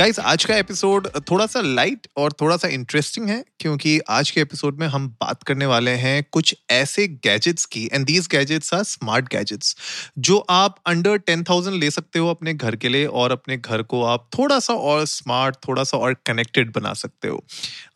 Guys 0.00 0.18
आज 0.18 0.44
का 0.44 0.56
episode 0.56 1.08
थोड़ा 1.30 1.46
सा 1.46 1.60
लाइट 1.60 2.06
और 2.16 2.32
थोड़ा 2.32 2.56
सा 2.56 2.68
इंटरेस्टिंग 2.68 3.28
है, 3.28 3.42
क्योंकि 3.60 3.98
आज 4.10 4.30
के 4.30 4.40
एपिसोड 4.40 4.78
में 4.80 4.86
हम 4.86 5.08
बात 5.20 5.42
करने 5.42 5.66
वाले 5.66 5.90
हैं 5.94 6.22
कुछ 6.32 6.54
ऐसे 6.70 7.06
गैजेट्स 7.24 7.64
की 7.64 7.84
and 7.92 8.06
these 8.06 8.28
gadgets 8.30 8.72
are 8.74 8.82
smart 8.82 9.28
gadgets 9.32 9.76
जो 10.18 10.38
आप 10.50 10.76
अंडर 10.86 11.18
टेन 11.18 11.42
थाउज़ेंड 11.44 11.76
ले 11.76 11.90
सकते 11.90 12.18
हो 12.18 12.30
अपने 12.30 12.54
घर 12.54 12.76
के 12.76 12.88
लिए 12.88 13.06
और 13.06 13.32
अपने 13.32 13.56
घर 13.56 13.82
को 13.82 14.02
आप 14.04 14.28
थोड़ा 14.38 14.58
सा 14.58 14.74
और 14.74 15.04
स्मार्ट 15.06 15.56
थोड़ा 15.68 15.84
सा 15.84 15.98
और 15.98 16.16
कनेक्टेड 16.26 16.72
बना 16.74 16.92
सकते 16.94 17.28
हो। 17.28 17.44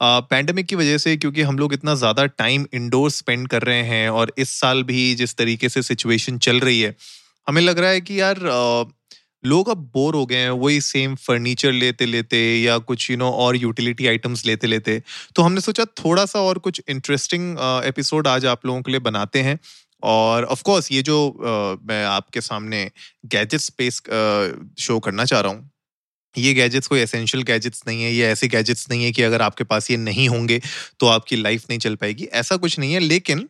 पैंडमिक 0.02 0.66
की 0.66 0.76
वजह 0.76 0.98
से, 0.98 1.16
क्योंकि 1.16 1.42
हम 1.42 1.58
लोग 1.58 1.74
इतना 1.74 1.94
ज़्यादा 1.94 2.26
टाइम 2.26 2.66
इंडोर 2.74 3.10
स्पेंड 3.10 3.48
कर 3.48 3.62
रहे 3.62 3.82
हैं 3.84 4.08
और 4.10 4.32
इस 4.38 4.52
साल 4.60 4.82
भी 4.82 5.14
जिस 5.14 5.34
तरीके 5.36 5.68
से 5.68 5.82
सिचुएशन 5.82 6.38
चल 6.38 6.60
रही 6.60 6.80
है, 6.80 6.94
हमें 7.46 7.62
लग 7.62 7.78
रहा 7.78 7.90
है 7.90 8.00
कि 8.00 8.20
यार 8.20 8.36
लोग 9.46 9.68
अब 9.68 9.90
बोर 9.94 10.14
हो 10.14 10.26
गए 10.26 10.36
हैं 10.36 10.50
वही 10.50 10.80
सेम 10.80 11.14
फर्नीचर 11.14 11.72
लेते 11.72 12.06
लेते 12.06 12.38
या 12.62 12.78
कुछ 12.78 13.10
यू 13.10 13.16
नो 13.16 13.30
और 13.30 13.56
यूटिलिटी 13.56 14.06
आइटम्स 14.06 14.46
लेते 14.46 14.66
लेते 14.66 15.02
तो 15.36 15.42
हमने 15.42 15.60
सोचा 15.60 15.84
थोड़ा 15.84 16.26
सा 16.26 16.40
और 16.40 16.58
कुछ 16.58 16.80
इंटरेस्टिंग 16.88 17.56
एपिसोड 17.84 18.28
आज 18.28 18.46
आप 18.46 18.66
लोगों 18.66 18.82
के 18.82 18.90
लिए 18.90 19.00
बनाते 19.00 19.40
हैं। 19.40 19.58
और 20.02 20.44
ऑफ़ 20.44 20.62
कोर्स 20.62 20.92
ये 20.92 21.02
जो 21.02 21.16
uh, 21.36 21.88
मैं 21.88 22.04
आपके 22.04 22.40
सामने 22.40 22.90
गैजेट 23.26 23.60
स्पेस 23.60 24.02
शो 24.78 24.98
करना 24.98 25.24
चाह 25.24 25.40
रहा 25.40 25.52
हूँ 25.52 25.70
ये 26.38 26.54
गैजेट्स 26.54 26.86
कोई 26.86 27.00
एसेंशियल 27.00 27.42
गैजेट्स 27.42 27.82
नहीं 27.88 28.02
है 28.02 28.12
ये 28.12 28.26
ऐसे 28.26 28.48
गैजेट्स 28.48 28.90
नहीं 28.90 29.04
है 29.04 29.12
कि 29.12 29.22
अगर 29.22 29.42
आपके 29.42 29.64
पास 29.64 29.90
ये 29.90 29.96
नहीं 29.96 30.28
होंगे 30.28 30.60
तो 31.00 31.06
आपकी 31.06 31.36
लाइफ 31.36 31.64
नहीं 31.70 31.78
चल 31.78 31.94
पाएगी 31.96 32.24
ऐसा 32.32 32.56
कुछ 32.56 32.78
नहीं 32.78 32.92
है। 32.92 33.00
लेकिन 33.00 33.48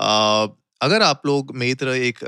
आ, 0.00 0.46
अगर 0.80 1.02
आप 1.02 1.22
लोग 1.26 1.54
मेरी 1.56 1.74
तरह 1.74 1.96
एक 1.96 2.18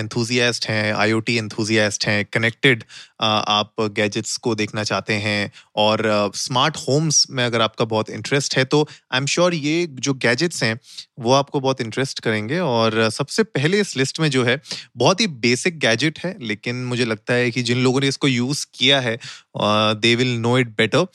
एंथुजियास्ट 0.00 0.66
हैं 0.68 0.92
आईओटी 0.94 1.36
एंथुजियास्ट 1.36 2.06
हैं 2.06 2.24
कनेक्टेड 2.32 2.84
आप 3.20 3.74
गैजेट्स 3.96 4.36
को 4.36 4.54
देखना 4.54 4.84
चाहते 4.84 5.14
हैं 5.14 5.50
और 5.76 6.02
स्मार्ट 6.34 6.76
होम्स 6.88 7.26
में 7.30 7.44
अगर 7.44 7.60
आपका 7.60 7.84
बहुत 7.84 8.10
इंटरेस्ट 8.10 8.56
है 8.56 8.64
तो 8.64 8.82
आई 9.12 9.18
एम 9.18 9.26
श्योर 9.26 9.54
ये 9.54 9.86
जो 9.90 10.14
गैजेट्स 10.14 10.62
हैं, 10.62 10.78
वो 11.20 11.32
आपको 11.32 11.60
बहुत 11.60 11.80
इंटरेस्ट 11.80 12.20
करेंगे 12.20 12.58
और 12.58 13.08
सबसे 13.10 13.42
पहले 13.42 13.80
इस 13.80 13.96
लिस्ट 13.96 14.20
में 14.20 14.30
जो 14.30 14.44
है, 14.44 14.60
बहुत 14.96 15.20
ही 15.20 15.26
बेसिक 15.26 15.78
गैजेट 15.78 16.18
है, 16.24 16.36
लेकिन 16.40 16.84
मुझे 16.84 17.04
लगता 17.04 17.34
है 17.34 17.50
कि 17.50 17.62
जिन 17.62 17.78
लोगों 17.78 18.00
ने 18.00 18.08
इसको 18.08 18.28
यूज़ 18.28 18.66
किया 18.74 19.00
है 19.00 19.18
they 19.56 20.14
will 20.14 20.36
know 20.38 20.56
it 20.58 20.68
better 20.76 21.06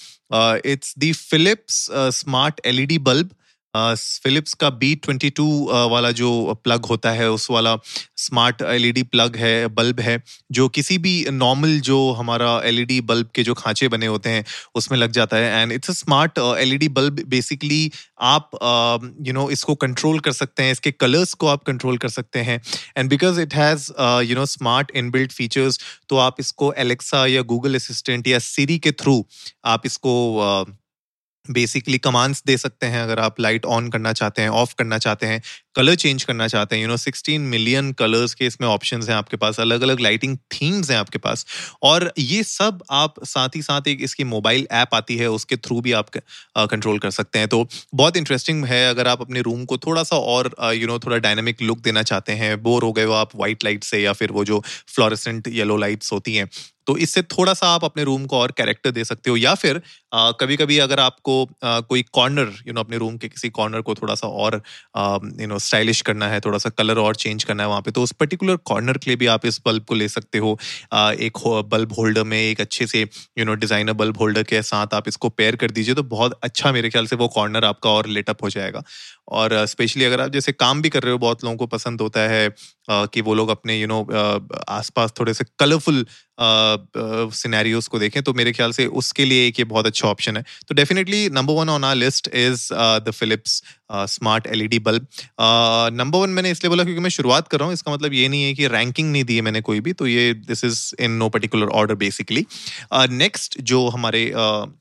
it's 0.65 0.93
the 0.97 1.11
Philips 1.13 1.87
smart 2.15 2.61
LED 2.65 2.97
bulb 2.97 3.29
Philips 3.75 4.53
का 4.53 4.69
बी 4.69 4.93
ट्वेंटी 4.95 5.29
टू 5.29 5.45
वाला 5.91 6.11
जो 6.11 6.29
प्लग 6.63 6.85
होता 6.85 7.11
है 7.11 7.29
उस 7.31 7.49
वाला 7.51 7.75
स्मार्ट 8.17 8.61
एलईडी 8.61 9.03
प्लग 9.03 9.35
है 9.35 9.67
बल्ब 9.67 9.99
है 9.99 10.21
जो 10.51 10.67
किसी 10.69 10.97
भी 10.97 11.13
नॉर्मल 11.31 11.79
जो 11.81 11.99
हमारा 12.11 12.49
एलईडी 12.65 12.99
बल्ब 13.01 13.29
के 13.35 13.43
जो 13.43 13.53
खांचे 13.53 13.87
बने 13.87 14.05
होते 14.05 14.29
हैं 14.29 14.43
उसमें 14.75 14.97
लग 14.97 15.11
जाता 15.11 15.37
है। 15.37 15.61
And 15.61 15.71
it's 15.71 15.89
a 15.89 15.93
smart 15.93 16.37
LED 16.37 16.87
bulb 16.89 17.21
basically 17.27 17.91
आप 18.21 18.49
यू 19.27 19.33
नो 19.33 19.49
इसको 19.49 19.75
कंट्रोल 19.75 20.19
कर 20.19 20.31
सकते 20.31 20.63
हैं 20.63 20.71
इसके 20.71 20.91
कलर्स 20.91 21.33
को 21.33 21.47
आप 21.47 21.63
कंट्रोल 21.63 21.97
कर 21.97 22.09
सकते 22.09 22.39
हैं। 22.39 22.61
And 22.97 23.09
because 23.09 23.41
it 23.41 23.53
has 23.55 23.91
you 24.29 24.35
know 24.35 24.45
smart 24.45 24.91
inbuilt 24.95 25.31
features 25.31 25.79
तो 26.09 26.17
आप 26.17 26.35
इसको 26.39 26.73
एलेक्सा 26.77 27.25
या 27.27 27.41
गूगल 27.53 27.75
असिस्टेंट 27.75 28.27
या 28.27 28.39
सीरी 28.39 28.77
के 28.79 28.91
थ्रू 28.91 29.23
आप 29.65 29.85
इसको 29.85 30.13
uh, 30.43 30.71
बेसिकली 31.51 31.97
कमांड्स 31.97 32.43
दे 32.47 32.57
सकते 32.57 32.85
हैं, 32.85 33.01
अगर 33.03 33.19
आप 33.19 33.39
लाइट 33.39 33.65
ऑन 33.65 33.89
करना 33.89 34.13
चाहते 34.13 34.41
हैं 34.41 34.49
ऑफ़ 34.49 34.75
करना 34.77 34.97
चाहते 34.97 35.27
हैं 35.27 35.41
कलर 35.79 35.95
चेंज 35.95 36.23
करना 36.23 36.47
चाहते 36.47 36.75
हैं 36.75 36.83
यू 36.83 36.89
नो 36.89 36.97
16 36.97 37.37
मिलियन 37.39 37.91
कलर्स 37.93 38.33
के 38.33 38.45
इसमें 38.45 38.67
ऑप्शंस 38.67 39.09
हैं 39.09 39.15
आपके 39.15 39.37
पास 39.37 39.59
अलग 39.59 39.81
अलग 39.81 39.99
लाइटिंग 39.99 40.37
थीम्स 40.37 40.91
हैं 40.91 40.97
आपके 40.97 41.17
पास 41.17 41.45
और 41.83 42.13
ये 42.19 42.43
सब 42.43 42.83
आप 42.91 43.13
साथ 43.25 43.49
ही 43.55 43.61
साथ 43.61 43.87
एक 43.87 44.01
इसकी 44.01 44.23
मोबाइल 44.23 44.67
ऐप 44.71 44.93
आती 44.93 45.17
है 45.17 45.29
उसके 45.29 45.55
थ्रू 45.57 45.81
भी 45.81 45.91
आप 45.91 46.09
कंट्रोल 46.57 46.99
कर 46.99 47.09
सकते 47.09 47.39
हैं। 47.39 47.47
तो 47.47 47.67
बहुत 47.95 48.17
इंटरेस्टिंग 48.17 48.65
है 48.65 48.89
अगर 48.89 49.07
आप 49.07 49.21
अपने 49.21 49.41
रूम 49.41 49.65
को 49.65 49.77
थोड़ा 49.77 50.03
सा 50.03 50.15
और 50.15 50.55
यू 50.73 50.87
नो 50.87 50.99
थोड़ा 50.99 51.17
डायनेमिक 51.17 51.61
लुक 51.61 51.79
देना 51.79 52.03
चाहते 52.03 52.33
हैं 52.33 52.63
बोर 52.63 52.83
हो 52.83 52.91
गए 52.91 53.03
हो 53.03 53.13
आप 53.13 53.35
व्हाइट 53.35 53.63
लाइट 53.63 53.83
से 53.83 53.99
या 53.99 54.13
फिर 54.13 54.31
वो 54.31 54.45
जो 54.45 54.63
फ्लोरेसेंट 54.87 55.47
येलो 55.47 55.77
लाइट्स 55.77 56.11
होती 56.11 56.35
हैं 56.35 56.49
तो 56.87 56.97
इससे 56.97 57.21
थोड़ा 57.21 57.53
सा 57.53 57.67
आप 57.67 57.83
अपने 57.85 58.03
रूम 58.03 58.25
को 58.25 58.37
और 58.37 58.51
कैरेक्टर 58.51 58.91
दे 58.91 59.03
सकते 59.05 59.29
हो 59.29 59.37
या 59.37 59.55
फिर 59.55 59.81
आ, 60.13 60.31
कभी 60.31 60.55
कभी 60.57 60.77
अगर 60.77 60.99
आपको 60.99 61.49
आ, 61.63 61.79
कोई 61.79 62.01
कॉर्नर 62.01 62.53
यू 62.67 62.73
नो 62.73 62.79
अपने 62.79 62.97
रूम 62.97 63.17
के 63.17 63.27
किसी 63.27 63.49
कॉर्नर 63.49 63.81
को 63.81 63.95
थोड़ा 63.95 64.15
सा 64.15 64.27
और 64.27 64.61
यू 65.41 65.47
नो 65.47 65.59
स्टाइलिश 65.69 66.01
करना 66.01 66.27
है 66.27 66.39
थोड़ा 66.41 66.57
सा 66.57 66.69
कलर 66.71 66.99
और 66.99 67.15
चेंज 67.17 67.43
करना 67.43 67.63
है 67.63 67.69
वहाँ 67.69 67.81
पे 67.81 67.91
तो 67.91 68.03
उस 68.03 68.11
पर्टिकुलर 68.19 68.55
कॉर्नर 68.65 68.97
के 68.97 69.09
लिए 69.09 69.17
भी 69.17 69.27
आप 69.29 69.45
इस 69.45 69.61
बल्ब 69.65 69.83
को 69.83 69.95
ले 69.95 70.07
सकते 70.09 70.37
हो। 70.37 70.57
एक 70.93 71.37
बल्ब 71.71 71.93
होल्डर 71.93 72.23
में 72.25 72.37
एक 72.39 72.61
अच्छे 72.61 72.87
से 72.87 73.01
you 73.01 73.45
know 73.45 73.53
designer 73.55 73.93
bulb 73.95 74.17
holder 74.17 74.43
के 74.43 74.61
साथ 74.63 74.93
आप 74.93 75.07
इसको 75.07 75.29
पेयर 75.31 75.55
कर 75.55 75.71
दीजिए 75.71 75.95
तो 75.95 76.03
बहुत 76.05 76.39
अच्छा 76.43 76.71
मेरे 76.71 76.89
ख्याल 76.89 77.07
से 77.07 77.15
वो 77.15 77.27
कॉर्नर 77.29 77.65
आपका 77.65 77.89
और 77.89 78.07
लेटअप 78.09 78.43
हो 78.43 78.49
जाएगा। 78.49 78.83
और 79.29 79.65
स्पेशली 79.65 80.05
अगर 80.05 80.21
आप 80.21 80.31
जैसे 80.31 80.51
काम 80.51 80.81
भी 80.81 80.89
कर 80.89 81.03
रहे 81.03 81.11
हो 81.11 81.17
बहुत 81.17 81.43
लोगों 81.43 81.57
को 81.57 81.65
पसंद 81.67 82.01
होता 82.01 82.21
है 82.21 82.49
कि 82.91 83.21
वो 83.21 83.33
लोग 83.33 83.49
अपने 83.49 83.79
यू 83.79 83.87
नो 83.87 84.01
आसपास 84.69 85.13
थोड़े 85.19 85.33
से 85.33 85.45
कलरफुल 85.59 86.05
सिनेरियोज 87.33 87.87
को 87.87 87.99
देखें 87.99 88.21
तो 88.23 88.33
मेरे 88.33 88.51
ख्याल 88.51 88.71
से 88.71 88.85
उसके 89.01 89.25
लिए 89.25 89.47
एक 89.47 89.59
ये 89.59 89.65
बहुत 89.65 89.85
अच्छा 89.85 90.07
ऑप्शन 90.07 90.37
है। 90.37 90.43
तो 90.67 90.75
definitely 90.75 91.29
number 91.29 91.53
one 91.53 91.69
on 91.69 91.83
our 91.83 91.95
list 91.95 92.29
is 92.35 92.67
the 92.73 93.11
Philips 93.15 93.61
smart 93.91 94.47
LED 94.47 94.79
bulb 94.79 95.07
number 95.93 96.19
one 96.19 96.29
मैंने 96.29 96.51
इसलिए 96.51 96.69
बोला 96.69 96.83
क्योंकि 96.83 97.01
मैं 97.01 97.09
शुरुआत 97.09 97.47
कर 97.47 97.59
रहा 97.59 97.65
हूँ 97.65 97.73
इसका 97.73 97.93
मतलब 97.93 98.13
ये 98.13 98.27
नहीं 98.27 98.43
है 98.43 98.53
कि 98.53 98.67
रैंकिंग 98.67 99.11
नहीं 99.11 99.23
दी 99.23 99.35
है 99.35 99.41
मैंने 99.41 99.61
कोई 99.61 99.79
भी 99.79 99.93
तो 99.93 100.07
ये 100.07 100.33
this 100.33 100.63
is 100.63 100.81
in 100.99 101.11
no 101.11 101.29
particular 101.29 101.67
order 101.67 101.95
basically 101.95 102.45
next 102.93 103.61
जो 103.61 103.87
हमारे 103.87 104.25
uh, 104.35 104.78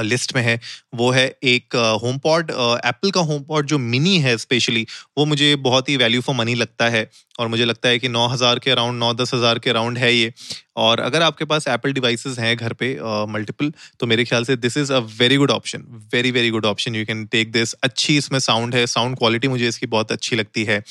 लिस्ट 0.00 0.34
में 0.36 0.42
है, 0.42 0.58
वो 0.94 1.10
है 1.10 1.26
एक 1.44 1.76
होम 2.02 2.18
पॉड 2.18 2.50
एप्पल 2.50 3.10
का 3.10 3.20
होम 3.22 3.42
पॉड 3.42 3.66
जो 3.66 3.78
मिनी 3.78 4.18
है 4.18 4.36
स्पेशली 4.38 4.86
वो 5.18 5.24
मुझे 5.24 5.54
बहुत 5.58 5.88
ही 5.88 5.96
वैल्यू 5.96 6.20
फॉर 6.20 6.34
मनी 6.34 6.54
लगता 6.54 6.88
है। 6.88 7.08
और 7.38 7.48
मुझे 7.48 7.64
लगता 7.64 7.88
है 7.88 7.98
कि 7.98 8.08
नौ 8.10 8.26
हज़ार 8.28 8.58
के 8.58 8.70
अराउंड 8.70 8.98
नौ 8.98 9.12
दस 9.14 9.34
हज़ार 9.34 9.58
के 9.58 9.70
अराउंड 9.70 9.98
है 9.98 10.14
ये। 10.14 10.32
और 10.76 11.00
अगर 11.00 11.22
आपके 11.22 11.44
पास 11.44 11.66
एप्पल 11.68 11.92
डिवाइसेस 11.92 12.38
हैं 12.38 12.56
घर 12.56 12.72
पे 12.72 12.88
मल्टीपल 13.28 13.68
uh, 13.68 13.74
तो 14.00 14.06
मेरे 14.06 14.24
ख्याल 14.24 14.44
से 14.44 14.56
this 14.56 14.76
is 14.76 14.92
a 14.92 14.98
very 15.18 15.36
good 15.36 15.50
option 15.50 15.84
very 16.12 16.30
very 16.30 16.50
good 16.50 16.66
option 16.66 16.94
you 16.94 17.04
can 17.06 17.24
take 17.26 17.50
this 17.52 17.72
अच्छी 17.74 18.16
इसमें 18.18 18.38
साउंड 18.38 18.74
है 18.74 18.86
साउंड 18.86 19.16
क्वालिटी 19.18 19.48
मुझे 19.48 19.68
इसकी 19.68 19.86
बहुत 19.86 20.12
अच्छी 20.12 20.36
लगती 20.36 20.64
है। 20.64 20.82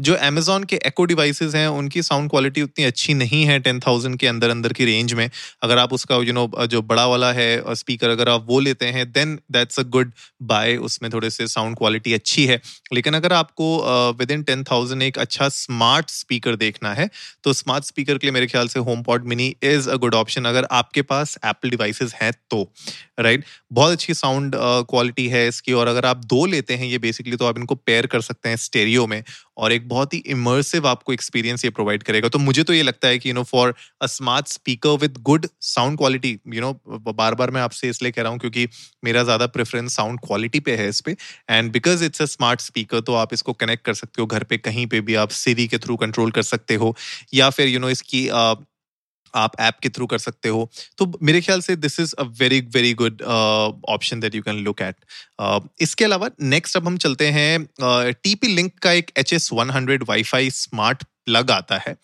जो 0.00 0.14
अमेजोन 0.26 0.64
के 0.64 0.76
एको 0.86 1.04
डिवाइसेस 1.04 1.54
हैं 1.54 1.66
उनकी 1.70 2.02
साउंड 2.02 2.30
क्वालिटी 2.30 2.62
उतनी 2.62 2.84
अच्छी 2.84 3.14
नहीं 3.14 3.44
है 3.44 3.58
टेन 3.58 3.80
थाउज़ेंड 3.80 4.16
के 4.18 4.26
अंदर 4.26 4.50
अंदर 4.50 4.72
की 4.72 4.84
रेंज 4.84 5.12
में। 5.12 5.28
अगर 5.62 5.78
आप 5.78 5.92
उसका 5.92 6.16
यू 6.16 6.22
you 6.22 6.34
नो 6.34 6.46
know, 6.46 6.66
जो 6.66 6.82
बड़ा 6.84 7.06
वाला 7.06 7.32
है 7.32 7.74
स्पीकर 7.74 8.10
अगर 8.10 8.28
आप 8.28 8.46
वो 8.48 8.60
लेते 8.60 8.86
हैं 8.88 9.10
then 9.12 9.38
that's 9.52 9.80
a 9.80 9.82
good 9.90 10.12
buy 10.44 10.76
उसमें 10.88 11.10
थोड़े 11.12 11.30
से 11.30 11.46
साउंड 11.48 11.76
क्वालिटी 11.78 12.14
अच्छी 12.14 12.46
है। 12.46 12.60
लेकिन 12.92 13.14
अगर 13.14 13.32
आपको 13.32 13.68
विद 14.18 14.30
इन 14.30 14.42
टेन 14.42 14.64
थाउज़ेंड 14.64 15.02
एक 15.02 15.18
अच्छा 15.18 15.48
स्मार्ट 15.50 15.93
स्पीकर 16.02 16.56
देखना 16.56 16.94
है 16.94 17.10
तो 17.44 17.52
स्मार्ट 17.52 17.84
स्पीकर 17.84 18.18
के 18.18 18.26
लिए 18.26 18.32
मेरे 18.32 18.46
ख्याल 18.46 18.68
से 18.68 18.78
HomePod 19.02 19.24
mini 19.24 19.56
is 19.62 19.90
a 19.90 19.96
good 19.96 20.14
option 20.14 20.44
अगर 20.44 20.66
आपके 20.70 21.02
पास 21.02 21.38
एप्पल 21.44 21.70
डिवाइसेज 21.70 22.14
हैं 22.22 22.32
तो। 22.50 22.72
राइट? 23.18 23.44
बहुत 23.72 23.92
अच्छी 23.92 24.14
साउंड 24.14 24.54
क्वालिटी 24.90 25.26
है 25.28 25.46
इसकी 25.48 25.72
और 25.72 25.88
अगर 25.88 26.06
आप 26.06 26.24
दो 26.26 26.44
लेते 26.46 26.74
हैं 26.74 26.86
ये 26.86 26.98
बेसिकली 26.98 27.36
तो 27.36 27.46
आप 27.46 27.58
इनको 27.58 27.74
पेयर 27.74 28.06
कर 28.06 28.20
सकते 28.20 28.48
हैं 28.48 28.56
स्टेरियो 28.56 29.06
में 29.06 29.22
और 29.58 29.72
एक 29.72 29.88
बहुत 29.88 30.14
ही 30.14 30.18
इमर्सिव 30.28 30.86
आपको 30.88 31.12
एक्सपीरियंस 31.12 31.64
ये 31.64 31.70
प्रोवाइड 31.70 32.02
करेगा 32.02 32.28
तो 32.28 32.38
मुझे 32.38 32.62
तो 32.62 32.72
ये 32.72 32.82
लगता 32.82 33.08
है 33.08 33.18
कि 33.18 33.28
you 33.28 33.34
know 33.34 33.42
for 33.42 33.74
a 34.02 34.06
smart 34.06 34.48
speaker 34.48 34.98
with 34.98 35.18
good 35.22 35.46
sound 35.62 35.98
quality 35.98 36.38
you 36.54 36.60
know 36.60 36.72
बार 37.12 37.34
बार 37.34 37.50
मैं 37.50 37.60
आपसे 37.60 37.88
इसलिए 37.88 38.12
कह 38.12 38.22
रहा 38.22 38.32
हूँ 38.32 38.38
क्योंकि 38.38 38.68
मेरा 39.04 39.22
ज़्यादा 39.22 39.46
प्रेफरेंस 39.48 39.96
साउंड 39.96 40.20
क्वालिटी 40.20 40.60
पे 40.60 40.76
है 40.76 40.88
इस 40.88 41.00
पे 41.00 41.16
and 41.50 41.72
because 41.72 42.04
it's 42.04 42.22
a 42.22 42.26
smart 42.26 42.60
speaker 42.60 43.00
तो 43.00 43.14
आप 43.14 43.34
इसको 43.34 43.52
कनेक्ट 43.54 43.84
कर 43.84 43.94
सकते 43.94 44.22
हो 44.22 44.26
घर 44.26 44.44
पे 44.44 44.58
कहीं 44.58 44.86
पे 44.86 45.00
भी 45.00 45.14
आप 45.16 45.30
सीरी 45.36 45.66
के 45.66 45.78
थ्रू 45.78 45.96
कंट्रोल 45.96 46.30
कर 46.30 46.42
सकते 46.44 46.74
हो 46.74 46.94
या 47.34 47.50
फिर 47.50 47.68
यू 47.68 47.72
you 47.72 47.80
नो 47.80 47.86
know, 47.86 47.92
इसकी 47.92 48.28
uh, 48.28 48.56
आप 49.34 49.60
ऐप 49.60 49.78
के 49.82 49.88
थ्रू 49.88 50.06
कर 50.06 50.18
सकते 50.18 50.48
हो। 50.48 50.68
तो 50.98 51.12
मेरे 51.22 51.40
ख्याल 51.40 51.60
से 51.60 51.76
this 51.76 51.98
is 52.00 52.14
a 52.18 52.22
very 52.40 52.60
very 52.74 52.92
good 52.94 53.22
option 53.22 54.20
that 54.20 54.34
you 54.34 54.42
can 54.42 54.58
look 54.64 54.82
at 54.82 54.96
इसके 55.82 56.04
अलावा 56.04 56.30
नेक्स्ट 56.42 56.76
अब 56.76 56.86
हम 56.86 56.96
चलते 56.98 57.26
हैं 57.30 57.64
टीपी 57.64 58.46
uh, 58.46 58.54
लिंक 58.54 58.78
का 58.78 58.92
एक 58.92 59.10
H 59.18 59.32
S 59.32 59.50
one 59.52 59.70
hundred 59.70 60.04
wifi 60.08 60.50
smart 60.50 61.02
plug 61.26 61.50
आता 61.50 61.76
है। 61.78 61.94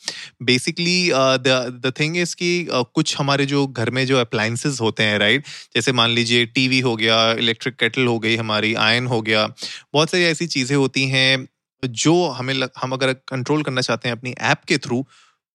बेसिकली 0.42 1.10
द 1.12 1.92
थिंग 2.00 2.16
इज़ 2.16 2.34
कि 2.36 2.66
uh, 2.66 2.84
कुछ 2.94 3.16
हमारे 3.18 3.46
जो 3.46 3.66
घर 3.66 3.90
में 3.90 4.04
जो 4.06 4.18
अप्लाइंसेस 4.18 4.80
होते 4.80 5.02
हैं 5.02 5.18
राइट 5.18 5.46
जैसे 5.74 5.92
मान 5.92 6.10
लीजिए 6.10 6.46
टीवी 6.46 6.80
हो 6.80 6.94
गया 6.96 7.20
इलेक्ट्रिक 7.32 7.76
केटल 7.76 8.06
हो 8.06 8.18
गई 8.18 8.36
हमारी 8.36 8.74
आयन 8.80 9.06
हो 9.06 9.20
गया 9.22 9.46
बहुत 9.92 10.10
सारी 10.10 10.24
ऐसी 10.24 10.46
चीज़ें 10.46 10.76
होती 10.76 11.04
हैं 11.08 11.46
जो 11.82 12.14
हमें 12.28 12.54
लग, 12.54 12.70
हम 12.78 12.92
अगर 12.92 13.12
कंट्रोल 13.28 13.62
करना 13.62 13.80
चाहते 13.80 14.08
हैं 14.08 14.16
अपनी 14.16 14.34
ऐप 14.40 14.64
के 14.68 14.78
थ्रू 14.78 15.04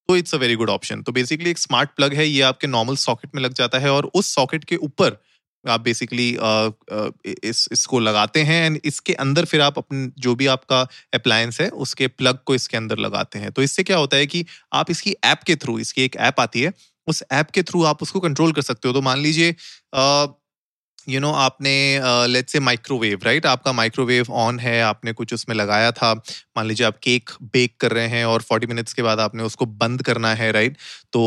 तो 0.09 0.15
it's 0.17 0.35
a 0.35 0.37
very 0.37 0.55
good 0.55 0.69
option 0.69 1.01
तो 1.01 1.11
बेसिकली 1.11 1.49
एक 1.49 1.57
स्मार्ट 1.57 1.89
प्लग 1.95 2.13
है, 2.13 2.27
ये 2.27 2.41
आपके 2.43 2.67
नॉर्मल 2.67 2.95
सॉकेट 2.97 3.35
में 3.35 3.41
लग 3.41 3.53
जाता 3.53 3.79
है 3.79 3.91
और 3.91 4.11
उस 4.15 4.33
सॉकेट 4.35 4.63
के 4.63 4.75
ऊपर 4.77 5.17
आप 5.65 5.81
बेसिकली 5.81 6.29
इस, 6.29 7.67
इसको 7.71 7.99
लगाते 7.99 8.41
हैं 8.41 8.65
एंड 8.65 8.79
इसके 8.85 9.13
अंदर 9.15 9.45
फिर 9.45 9.61
आप 9.61 9.77
अपने, 9.77 10.09
जो 10.19 10.35
भी 10.35 10.47
आपका 10.47 10.81
अप्लायंस 11.13 11.59
है, 11.61 11.69
उसके 11.69 12.07
प्लग 12.09 12.39
को 12.45 12.55
इसके 12.55 12.77
अंदर 12.77 12.97
लगाते 12.97 13.39
हैं। 13.39 13.51
तो 13.51 13.61
इससे 13.61 13.83
क्या 13.83 13.97
होता 13.97 14.17
है 14.17 14.25
कि 14.27 14.45
आप 14.73 14.91
इसकी 14.91 15.15
ऐप 15.25 15.43
के 15.47 15.55
थ्रू 15.55 15.77
इसकी 15.79 16.03
एक 16.03 16.15
ऐप 16.17 16.39
आती 16.39 16.61
है, 16.61 16.73
उस 17.07 17.23
ऐप 17.31 17.49
के 17.51 17.63
थ्रू 17.63 17.83
आप 17.83 18.01
उसको 18.01 18.19
कंट्रोल 18.19 18.51
कर 18.51 18.61
सकते 18.61 18.87
हो। 18.87 18.93
तो 18.93 19.01
मान 19.01 19.19
लीजिए 19.19 19.55
यू 21.09 21.19
नो 21.19 21.31
आपने 21.31 22.01
लेट्स 22.27 22.51
से 22.51 22.59
माइक्रोवेव 22.59 23.19
राइट 23.23 23.45
आपका 23.45 23.71
माइक्रोवेव 23.73 24.31
ऑन 24.31 24.59
है 24.59 24.81
आपने 24.81 25.11
कुछ 25.13 25.33
उसमें 25.33 25.55
लगाया 25.55 25.91
था। 25.91 26.13
मान 26.57 26.65
लीजिए 26.65 26.87
आप 26.87 26.97
केक 27.03 27.29
बेक 27.43 27.75
कर 27.79 27.91
रहे 27.91 28.07
हैं 28.07 28.25
और 28.25 28.41
40 28.41 28.65
मिनट्स 28.65 28.93
के 28.93 29.01
बाद 29.01 29.19
आपने 29.19 29.43
उसको 29.43 29.65
बंद 29.65 30.01
करना 30.03 30.33
है 30.33 30.51
राइट 30.51 30.77
तो 31.13 31.21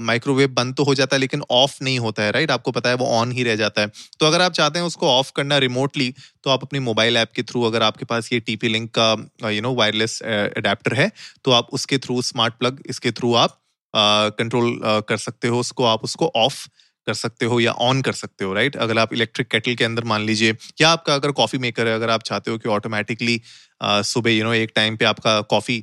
माइक्रोवेव 0.00 0.48
uh, 0.48 0.54
बंद 0.54 0.74
तो 0.74 0.84
हो 0.84 0.94
जाता 0.94 1.16
है 1.16 1.20
लेकिन 1.20 1.42
ऑफ़ 1.50 1.76
नहीं 1.82 1.98
होता 1.98 2.22
है 2.22 2.30
राइट 2.30 2.50
आपको 2.50 2.70
पता 2.70 2.88
है 2.88 2.94
वो 2.94 3.06
ऑन 3.06 3.32
ही 3.32 3.42
रह 3.42 3.56
जाता 3.56 3.82
है। 3.82 3.90
तो 4.20 4.26
अगर 4.26 4.40
आप 4.40 4.52
चाहते 4.52 4.78
हैं 4.78 4.86
उसको 4.86 5.08
ऑफ़ 5.08 5.32
करना 5.36 5.58
रिमोटली 5.58 6.14
तो 6.44 6.50
आप 6.50 6.62
अपनी 6.62 6.78
मोबाइल 6.78 7.16
ऐप 7.16 7.32
के 7.36 7.42
थ्रू 7.42 7.62
अगर 7.62 7.82
आपके 7.82 8.04
पास 8.04 8.32
ये 8.32 8.40
टीपी 8.40 8.68
लिंक 8.68 8.90
का 8.98 9.50
यू 9.50 9.62
नो 9.62 9.74
वायरलेस 9.74 10.20
अडेप्टर 10.22 10.94
है 10.94 11.12
तो 11.44 11.50
आप 11.50 11.68
उसके 11.72 11.98
थ्रू 11.98 12.22
स्मार्ट 12.22 12.54
प्लग 12.54 12.82
इसके 12.86 13.12
थ्रू 13.12 13.34
आप 13.34 13.60
कंट्रोल 13.96 14.70
uh, 14.72 14.86
uh, 14.86 15.02
कर 15.08 15.16
सकते 15.16 15.48
हो 15.48 15.60
उसको 15.60 15.84
आप 15.84 16.04
उसको 16.04 16.32
ऑफ़ 16.36 16.68
कर 17.10 17.14
सकते 17.16 17.46
हो 17.46 17.60
या 17.60 17.72
ऑन 17.84 18.02
कर 18.02 18.12
सकते 18.14 18.44
हो 18.44 18.54
राइट 18.54 18.76
अगर 18.78 18.98
आप 18.98 19.12
इलेक्ट्रिक 19.14 19.48
केटल 19.48 19.74
के 19.74 19.84
अंदर 19.84 20.04
मान 20.06 20.22
लीजिए, 20.22 20.56
या 20.80 20.90
आपका 20.90 21.14
अगर 21.14 21.32
कॉफ़ी 21.32 21.58
मेकर 21.60 21.88
है, 21.88 21.94
अगर 21.94 22.10
आप 22.10 22.22
चाहते 22.24 22.50
हो 22.50 22.58
कि 22.58 22.68
ऑटोमेटिकली 22.68 23.40
सुबह 23.80 24.30
यू 24.30 24.44
नो 24.44 24.52
एक 24.54 24.72
टाइम 24.74 24.96
पे 24.96 25.04
आपका 25.04 25.40
कॉफ़ी 25.50 25.82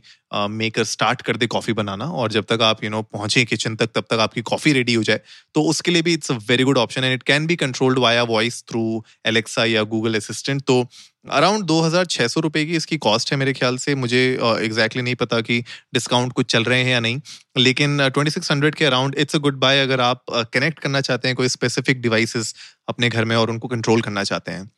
मेकर 0.52 0.84
स्टार्ट 0.84 1.22
कर 1.22 1.38
दे 1.38 1.48
कॉफ़ी 1.48 1.74
बनाना 1.74 2.06
और 2.14 2.32
जब 2.32 2.46
तक 2.46 2.62
आप 2.62 2.84
यू 2.84 2.90
नो 2.90 3.02
पहुँचे 3.04 3.44
किचन 3.46 3.76
तक, 3.76 3.86
तब 3.88 4.06
तक 4.10 4.20
आपकी 4.20 4.42
कॉफ़ी 4.44 4.74
रेडी 4.74 4.94
हो 4.94 5.04
जाए 5.04 5.20
तो 5.56 5.62
उसके 5.66 5.92
लिए 5.92 6.02
भी 6.02 6.14
it's 6.14 6.32
a 6.32 6.36
very 6.50 6.64
good 6.64 6.78
option 6.78 7.04
and 7.04 7.14
it 7.14 7.24
can 7.24 7.46
be 7.48 7.56
controlled 7.58 8.00
via 8.00 8.24
voice 8.26 8.64
through 8.70 9.04
Alexa 9.28 9.66
या 9.66 9.84
गूगल 9.86 10.16
असिस्टेंट 10.16 10.62
तो 10.64 10.86
अराउंड 11.32 11.64
दो 11.66 11.80
हज़ार 11.82 12.06
छह 12.08 12.28
सौ 12.28 12.42
रुपए 12.42 12.66
की 12.66 12.76
इसकी 12.76 12.98
कॉस्ट 13.00 13.32
है 13.32 13.38
मेरे 13.38 13.54
ख्याल 13.54 13.78
से, 13.78 13.96
मुझे 13.96 14.20
एग्जैक्टली 14.28 14.68
exactly 14.68 15.04
नहीं 15.04 15.16
पता 15.18 15.40
कि 15.42 15.60
डिस्काउंट 15.94 16.34
कुछ 16.34 16.52
चल 16.52 16.64
रहे 16.64 16.84
हैं 16.84 16.92
या 16.92 17.00
नहीं, 17.00 17.20
लेकिन 17.58 17.98
ट्वेंटी 18.10 18.32
सिक्स 18.32 18.52
हंड्रेड 18.52 18.76
के 18.76 18.86
around 18.86 19.16
it's 19.18 19.36
a 19.36 19.40
good 19.40 19.60
buy 19.60 19.82
अगर 19.82 20.02
आप 20.02 20.24
कनेक्ट 20.54 20.80
करना 20.80 21.02
चाहते 21.02 21.28
हैं 21.28 21.36
कोई 21.38 21.48
स्पेसिफिक 21.50 22.02
डिवाइसेस 22.02 22.54
अपने 22.90 23.10
घर 23.10 23.26
में 23.26 23.36
और 23.36 23.50
उनको 23.52 23.68
कंट्रोल 23.68 24.02
करना 24.02 24.24
चाहते 24.24 24.52
हैं। 24.52 24.70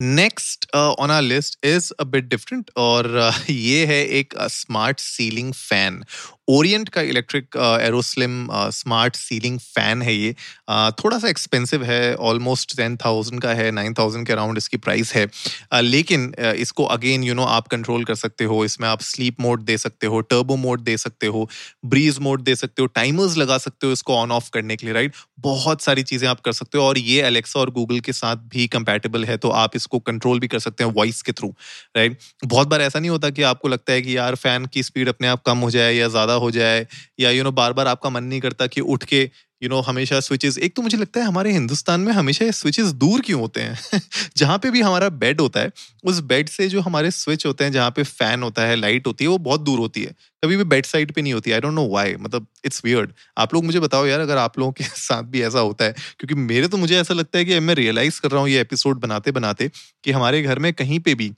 Next 0.00 0.66
on 0.76 1.10
our 1.10 1.22
list 1.22 1.66
is 1.66 1.92
a 2.00 2.04
bit 2.04 2.24
different 2.24 2.70
और 2.76 3.30
uh, 3.30 3.50
ये 3.50 3.86
है 3.86 4.04
एक 4.18 4.34
स्मार्ट 4.50 5.00
सीलिंग 5.00 5.52
फ़ैन 5.52 6.02
ओरिएंट 6.48 6.88
का 6.88 7.00
electric 7.02 7.56
Aeroslim 7.56 8.48
smart 8.72 9.16
ceiling 9.16 9.58
fan 9.58 10.02
है 10.02 10.14
ये. 10.14 10.34
Uh, 10.70 10.92
थोड़ा 11.04 11.18
सा 11.18 11.28
एक्सपेंसिव 11.28 11.84
है 11.84 12.14
ऑलमोस्ट 12.16 12.76
टेन 12.76 12.96
थाउज़ेंड 12.96 13.40
का 13.42 13.52
है 13.54 13.70
नाइन 13.70 13.94
थाउज़ेंड 13.94 14.26
के 14.26 14.32
अराउंड 14.32 14.58
इसकी 14.58 14.76
प्राइस 14.76 15.12
है. 15.14 15.26
Uh, 15.26 15.80
लेकिन 15.82 16.30
uh, 16.32 16.54
इसको 16.56 16.84
अगेन 16.86 17.24
यू 17.24 17.34
नो 17.34 17.44
आप 17.46 17.68
कंट्रोल 17.68 18.04
कर 18.04 18.14
सकते 18.14 18.44
हो 18.44 18.64
इसमें 18.64 18.88
आप 18.88 19.02
स्लीप 19.02 19.40
मोड 19.40 19.62
दे 19.62 19.78
सकते 19.78 20.06
हो 20.06 20.20
टर्बो 20.30 20.56
मोड 20.56 20.80
दे 20.80 20.96
सकते 20.96 21.26
हो 21.26 21.48
ब्रीज 21.86 22.18
मोड 22.18 22.42
दे 22.42 22.54
सकते 22.54 22.82
हो 22.82 22.86
टाइमर्स 22.94 23.36
लगा 23.36 23.58
सकते 23.58 23.86
हो 23.86 23.92
इसको 23.92 24.16
ऑन 24.16 24.32
ऑफ़ 24.32 24.50
करने 24.50 24.76
के 24.76 24.86
लिए 24.86 24.94
राइट 24.94 25.14
बहुत 25.40 25.82
सारी 25.82 26.02
चीज़ें 26.02 26.28
आप 26.28 26.40
कर 26.40 26.52
सकते 26.52 26.78
हो 26.78 26.84
और 26.84 26.98
ये 26.98 27.20
अलेक्सा 27.22 27.60
और 27.60 27.70
गूगल 27.70 28.00
के 28.00 28.12
साथ 28.12 28.36
भी 28.48 28.66
कंपेटेबल 28.68 29.24
है 29.24 29.36
तो 29.36 29.50
आप 29.58 29.76
इसको 29.76 29.98
कंट्रोल 30.00 30.40
भी 30.40 30.48
कर 30.48 30.58
सकते 30.58 30.84
हैं 30.84 30.92
वॉइस 30.92 31.22
के 31.22 31.32
थ्रू 31.32 31.48
राइट 31.96 32.18
बहुत 32.44 32.68
बार 32.68 32.82
ऐसा 32.82 32.98
नहीं 32.98 33.10
होता 33.10 33.30
कि 33.30 33.42
आपको 33.42 33.68
लगता 33.68 33.92
है 33.92 34.02
कि 34.02 34.16
यार 34.16 34.34
फ़ैन 34.36 34.66
की 34.66 34.82
स्पीड 34.82 35.08
अपने 35.08 35.28
आप 35.28 35.42
कम 35.42 35.58
हो 35.58 35.70
जाए 35.70 35.94
या 35.94 36.08
ज़्यादा 36.08 36.37
हो 36.38 36.50
जाए 36.50 36.86
या 37.20 37.30
यू 37.30 37.44
नो 37.44 37.52
बार 37.52 37.72
बार 37.72 37.86
आपका 37.86 38.10
मन 38.10 38.24
नहीं 38.24 38.40
करता 38.40 38.66
कि 38.66 38.80
उठ 38.80 39.04
के 39.04 39.30
यू 39.62 39.68
नो 39.68 39.80
हमेशा 39.80 40.18
स्विचेस 40.20 40.58
एक 40.58 40.74
तो 40.76 40.82
मुझे 40.82 40.96
लगता 40.98 41.20
है 41.20 41.26
हमारे 41.26 41.52
हिंदुस्तान 41.52 42.00
में 42.00 42.12
हमेशा 42.12 42.50
स्विचेस 42.50 42.86
दूर 42.94 43.20
क्यों 43.20 43.40
होते 43.40 43.60
हैं? 43.60 44.00
जहाँ 44.36 44.58
पे 44.58 44.70
भी 44.70 44.80
हमारा 44.80 45.08
बेड 45.16 45.40
होता 45.40 45.60
है, 45.60 45.70
उस 46.04 46.20
बेड 46.22 46.48
से 46.48 46.68
जो 46.68 46.80
हमारे 46.80 47.10
स्विच 47.10 47.46
होते 47.46 47.64
हैं, 47.64 47.72
जहाँ 47.72 47.90
पे 47.90 48.02
फ़ैन 48.02 48.42
होता 48.42 48.62
है 48.62 48.76
लाइट 48.76 49.06
होती 49.06 49.24
है, 49.24 49.28
वो 49.30 49.38
बहुत 49.40 49.60
दूर 49.60 49.78
होती 49.78 50.02
है। 50.02 50.14
कभी 50.42 50.56
भी 50.56 50.64
बेड 50.66 50.86
साइड 50.86 51.12
पे 51.12 51.22
नहीं 51.22 51.32
होती 51.32 51.52
आई 51.52 51.60
डोंट 51.60 51.74
नो 51.74 51.86
व्हाई 51.88 52.14
मतलब 52.18 52.46
इट्स 52.64 52.82
वियर्ड 52.84 53.12
आप 53.38 53.54
लोग 53.54 53.64
मुझे 53.64 53.80
बताओ 53.80 54.06
यार, 54.06 54.20
अगर 54.20 54.36
आप 54.38 54.58
लोगों 54.58 54.72
के 54.72 54.84
साथ 54.98 55.22
भी 55.24 55.42
ऐसा 55.42 55.60
होता 55.60 55.84
है, 55.84 55.92
क्योंकि 56.18 56.34
मेरे 56.34 56.68
तो 56.68 56.76
मुझे 56.76 56.96
ऐसा 57.00 57.14
लगता 57.14 57.38
है 57.38 57.44
कि 57.44 57.60
मैं 57.60 57.74
रियलाइज़ 57.74 58.20
कर 58.20 58.30
रहा 58.30 58.40
हूँ 58.40 58.48
ये 58.48 58.60
एपिसोड 58.60 59.00
बनाते 59.00 59.30
बनाते 59.32 59.70
कि 60.04 60.12
हमारे 60.12 60.42
घर 60.42 60.58
में 60.58 60.72
कहीं 60.74 61.00
पे 61.00 61.14
भी 61.14 61.32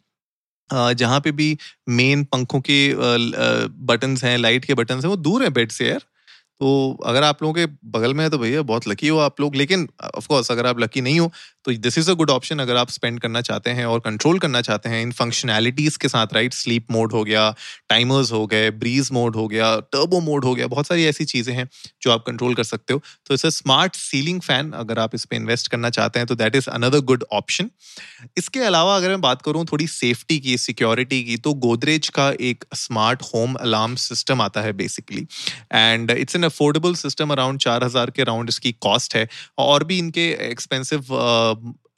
जहाँ 0.73 1.21
पे 1.21 1.33
भी 1.33 1.57
मेन 1.91 2.25
पंखों 2.27 2.61
के 2.71 2.79
बटन 3.87 4.17
हैं 4.25 4.37
लाइट 4.39 4.65
के 4.65 4.75
बटन 4.75 4.95
हैं, 4.97 5.09
वो 5.09 5.17
दूर 5.19 5.43
है 5.45 5.51
बेड 5.53 5.73
से 5.73 5.89
यार। 5.89 6.01
तो 6.61 6.99
अगर 7.07 7.23
आप 7.25 7.43
लोगों 7.43 7.55
के 7.55 7.67
बगल 7.91 8.15
में 8.15 8.23
है 8.25 8.31
तो 8.31 8.39
भैया 8.39 8.63
बहुत 8.65 8.89
लकी 8.89 9.09
हो 9.09 9.19
आप 9.19 9.41
लोग। 9.41 9.55
लेकिन 9.57 9.89
ऑफ़ 10.17 10.27
कोर्स 10.29 10.51
अगर 10.53 10.67
आप 10.67 10.81
लकी 10.81 11.01
नहीं 11.01 11.21
हो 11.21 11.31
तो 11.65 11.73
this 11.79 11.99
is 11.99 12.11
a 12.11 12.15
good 12.15 12.31
option 12.31 12.59
अगर 12.59 12.77
आप 12.77 12.91
स्पेंड 12.91 13.19
करना 13.21 13.41
चाहते 13.43 13.71
हैं 13.71 13.85
और 13.87 14.01
कंट्रोल 14.01 14.39
करना 14.39 14.61
चाहते 14.63 14.89
हैं 14.89 15.03
इन 15.03 15.11
फंक्शनैलिटीज 15.13 15.97
के 15.97 16.09
साथ 16.09 16.35
राइट 16.35 16.55
स्लीप 16.55 16.87
मोड 16.91 17.13
हो 17.13 17.23
गया 17.25 17.49
टाइमर्स 17.91 18.33
हो 18.33 18.47
गए 18.47 18.71
ब्रीज 18.73 19.09
मोड 19.13 19.37
हो 19.37 19.47
गया 19.49 19.75
टर्बो 19.93 20.21
मोड 20.21 20.45
हो 20.45 20.55
गया, 20.55 20.67
बहुत 20.67 20.87
सारी 20.87 21.05
ऐसी 21.07 21.25
चीज़ें 21.25 21.55
हैं 21.55 21.69
जो 22.03 22.11
आप 22.11 22.25
कंट्रोल 22.27 22.55
कर 22.55 22.65
सकते 22.65 22.93
हो। 22.93 23.03
तो 23.27 23.35
it's 23.35 23.47
a 23.47 23.51
smart 23.51 23.97
ceiling 23.97 24.41
fan 24.43 24.71
अगर 24.75 24.99
आप 24.99 25.15
इस 25.15 25.25
पर 25.25 25.37
इन्वेस्ट 25.37 25.69
करना 25.71 25.91
चाहते 25.91 26.19
हैं 26.19 26.27
तो 26.29 26.35
that 26.35 26.57
is 26.57 26.69
another 26.71 27.01
good 27.03 27.25
option 27.33 27.71
इसके 28.39 28.61
अलावा 28.63 28.97
अगर 28.97 29.09
मैं 29.09 29.21
बात 29.21 29.43
करूँ 29.43 29.65
थोड़ी 29.73 29.87
सेफ्टी 29.89 30.39
की 30.41 30.57
सिक्योरिटी 30.59 31.23
की 31.25 31.37
तो 31.39 31.55
गोदरेज 31.61 32.09
का 32.11 32.31
एक 32.43 32.65
स्मार्ट 32.77 33.23
होम 33.25 33.55
अलार्म 33.61 33.95
सिस्टम 33.99 34.41
आता 34.43 34.61
है 34.61 34.73
basically 34.75 35.27
and 35.73 36.11
it's 36.11 36.37
an 36.37 36.43
affordable 36.45 36.95
system 36.97 37.31
around 37.33 37.61
चार 37.61 37.85
हज़ार 37.85 38.11
के 38.11 38.23
अराउंड 38.23 38.49
इसकी 38.49 38.73
कॉस्ट 38.83 39.17
है। 39.17 39.29
और 39.59 39.85
भी 39.85 39.99
इनके 39.99 40.29
एक्सपेंसिव 40.51 41.15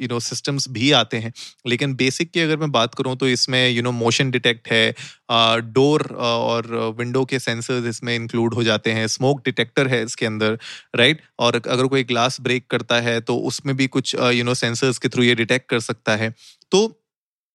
यू 0.03 0.09
नो 0.09 0.19
सिस्टम्स 0.21 0.69
भी 0.69 0.91
आते 0.93 1.17
हैं 1.17 1.33
लेकिन 1.67 1.95
बेसिक 1.95 2.31
की 2.31 2.41
अगर 2.41 2.57
मैं 2.57 2.71
बात 2.73 2.95
करूँ 2.95 3.17
तो 3.17 3.29
इसमें 3.29 3.69
यू 3.71 3.83
नो 3.83 3.93
मोशन 3.93 4.31
डिटेक्ट 4.31 4.69
है 4.69 4.95
डोर 5.31 6.03
uh, 6.03 6.17
और 6.17 6.95
विंडो 6.99 7.25
के 7.25 7.39
सेंसर्स 7.39 7.87
इसमें 7.87 8.15
इंक्लूड 8.15 8.55
हो 8.55 8.65
जाते 8.65 8.93
हैं 8.93 9.07
स्मोक 9.07 9.45
डिटेक्टर 9.45 9.89
है 9.89 10.03
इसके 10.05 10.27
अंदर 10.27 10.59
राइट 10.97 11.17
right? 11.17 11.31
और 11.39 11.57
अगर 11.57 11.87
कोई 11.87 12.05
ग्लास 12.05 12.41
ब्रेक 12.41 12.67
करता 12.71 13.01
है 13.01 13.21
तो 13.21 13.37
उसमें 13.45 13.77
भी 13.77 13.87
कुछ 13.89 14.15
यू 14.15 14.45
नो 14.45 14.55
सेंसर्स 14.55 14.99
के 14.99 15.09
थ्रू 15.09 15.23
ये 15.23 15.35
डिटेक्ट 15.35 15.69
कर 15.71 15.81
सकता 15.81 16.17
है 16.17 16.33
तो 16.73 16.87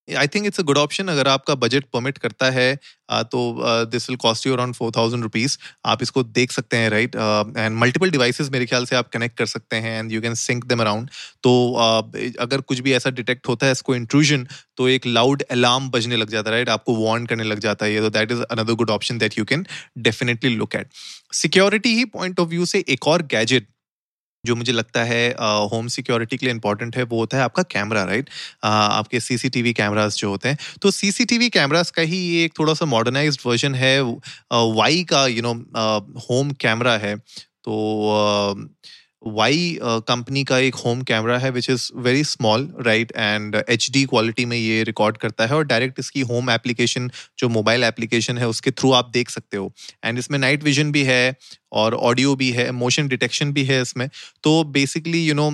I 0.08 0.26
think 0.26 0.46
it's 0.46 0.60
a 0.60 0.62
good 0.62 0.78
option 0.78 1.08
अगर 1.08 1.28
आपका 1.28 1.54
बजट 1.56 1.84
परमिट 1.92 2.18
करता 2.18 2.50
है 2.50 2.74
तो 3.26 3.40
this 3.86 4.08
will 4.08 4.16
cost 4.18 4.46
you 4.46 4.52
around 4.52 4.74
four 4.74 4.90
thousand 4.96 5.22
rupees 5.22 5.56
आप 5.86 6.02
इसको 6.02 6.22
देख 6.32 6.52
सकते 6.52 6.76
हैं 6.76 6.90
राइट 6.90 7.16
एंड 7.16 7.76
मल्टीपल 7.76 8.10
डिवाइसेस 8.10 8.50
मेरे 8.50 8.66
ख्याल 8.66 8.84
से 8.84 8.96
आप 8.96 9.08
कनेक्ट 9.08 9.36
कर 9.38 9.46
सकते 9.46 9.76
हैं 9.76 9.98
and 9.98 10.12
you 10.12 10.20
can 10.20 10.34
sync 10.36 10.64
them 10.64 10.80
around 10.80 11.10
तो 11.42 11.52
uh, 11.70 12.36
अगर 12.40 12.60
कुछ 12.62 12.80
भी 12.80 12.92
ऐसा 12.92 13.10
डिटेक्ट 13.12 13.48
होता 13.48 13.66
है 13.66 13.72
इसको 13.72 13.94
इंट्रूजन 13.94 14.46
तो 14.76 14.88
एक 14.88 15.06
लाउड 15.08 15.42
अलार्म 15.50 15.88
बजने 15.90 16.16
लग 16.16 16.30
जाता 16.30 16.50
है 16.50 16.56
राइट 16.56 16.68
आपको 16.68 16.96
वार्न 16.96 17.26
करने 17.26 17.44
लग 17.44 17.58
जाता 17.60 17.86
है 17.86 18.00
तो 18.00 18.10
that 18.10 18.32
is 18.32 18.42
another 18.42 18.74
good 18.74 18.90
option 18.90 19.18
that 19.18 19.38
you 19.38 19.44
can 19.44 19.66
definitely 20.00 20.54
look 20.56 20.74
at 20.76 20.88
security 21.34 21.94
he 21.94 22.04
point 22.12 22.40
of 22.40 22.48
view 22.48 22.66
से 22.66 22.84
एक 22.88 23.08
और 23.08 23.22
गैजेट 23.28 23.68
जो 24.44 24.54
मुझे 24.56 24.72
लगता 24.72 25.02
है 25.04 25.28
होम 25.72 25.86
सिक्योरिटी 25.88 26.36
के 26.36 26.46
लिए 26.46 26.54
इंपॉर्टेंट 26.54 26.96
है, 26.96 27.02
वो 27.02 27.18
होता 27.20 27.36
है 27.36 27.42
आपका 27.42 27.62
कैमरा 27.64 28.02
राइट 28.04 28.30
आपके 28.64 29.20
सीसीटीवी 29.20 29.72
कैमरास 29.72 30.16
जो 30.16 30.30
होते 30.30 30.48
हैं। 30.48 30.58
तो 30.82 30.90
सीसीटीवी 30.90 31.48
कैमरास 31.50 31.90
का 31.90 32.02
ही 32.02 32.18
ये 32.18 32.44
एक 32.44 32.58
थोड़ा 32.58 32.74
सा 32.74 32.84
मॉडर्नाइज्ड 32.86 33.40
वर्जन 33.46 33.74
है 33.74 34.00
वाई 34.02 35.02
का 35.10 35.26
यू 35.26 35.42
नो 35.42 35.52
होम 36.20 36.50
कैमरा 36.60 36.96
है। 36.98 37.16
तो 37.16 38.68
वाई 39.26 39.78
कंपनी 39.82 40.42
uh, 40.42 40.48
का 40.48 40.58
एक 40.58 40.74
होम 40.74 41.02
कैमरा 41.02 41.38
है 41.38 41.50
which 41.50 41.68
is 41.70 41.88
very 41.96 42.24
small 42.24 42.68
right 42.86 43.12
and 43.16 43.56
H 43.68 43.90
D 43.92 44.04
quality 44.04 44.44
में 44.44 44.56
ये 44.56 44.82
रिकॉर्ड 44.82 45.16
करता 45.16 45.46
है 45.46 45.54
और 45.54 45.64
डायरेक्ट 45.64 45.98
इसकी 45.98 46.20
होम 46.20 46.50
एप्लीकेशन 46.50 47.10
जो 47.38 47.48
मोबाइल 47.48 47.84
एप्लीकेशन 47.84 48.38
है 48.38 48.48
उसके 48.48 48.70
थ्रू 48.70 48.92
आप 48.92 49.10
देख 49.14 49.30
सकते 49.30 49.56
हो। 49.56 49.72
एंड 50.04 50.18
इसमें 50.18 50.38
नाइट 50.38 50.64
विजन 50.64 50.92
भी 50.92 51.02
है 51.04 51.36
और 51.72 51.94
ऑडियो 51.94 52.34
भी 52.36 52.50
है 52.50 52.70
मोशन 52.72 53.08
डिटेक्शन 53.08 53.52
भी 53.52 53.64
है 53.64 53.80
इसमें। 53.82 54.08
तो 54.42 54.62
बेसिकली 54.64 55.26
यू 55.26 55.34
नो 55.34 55.50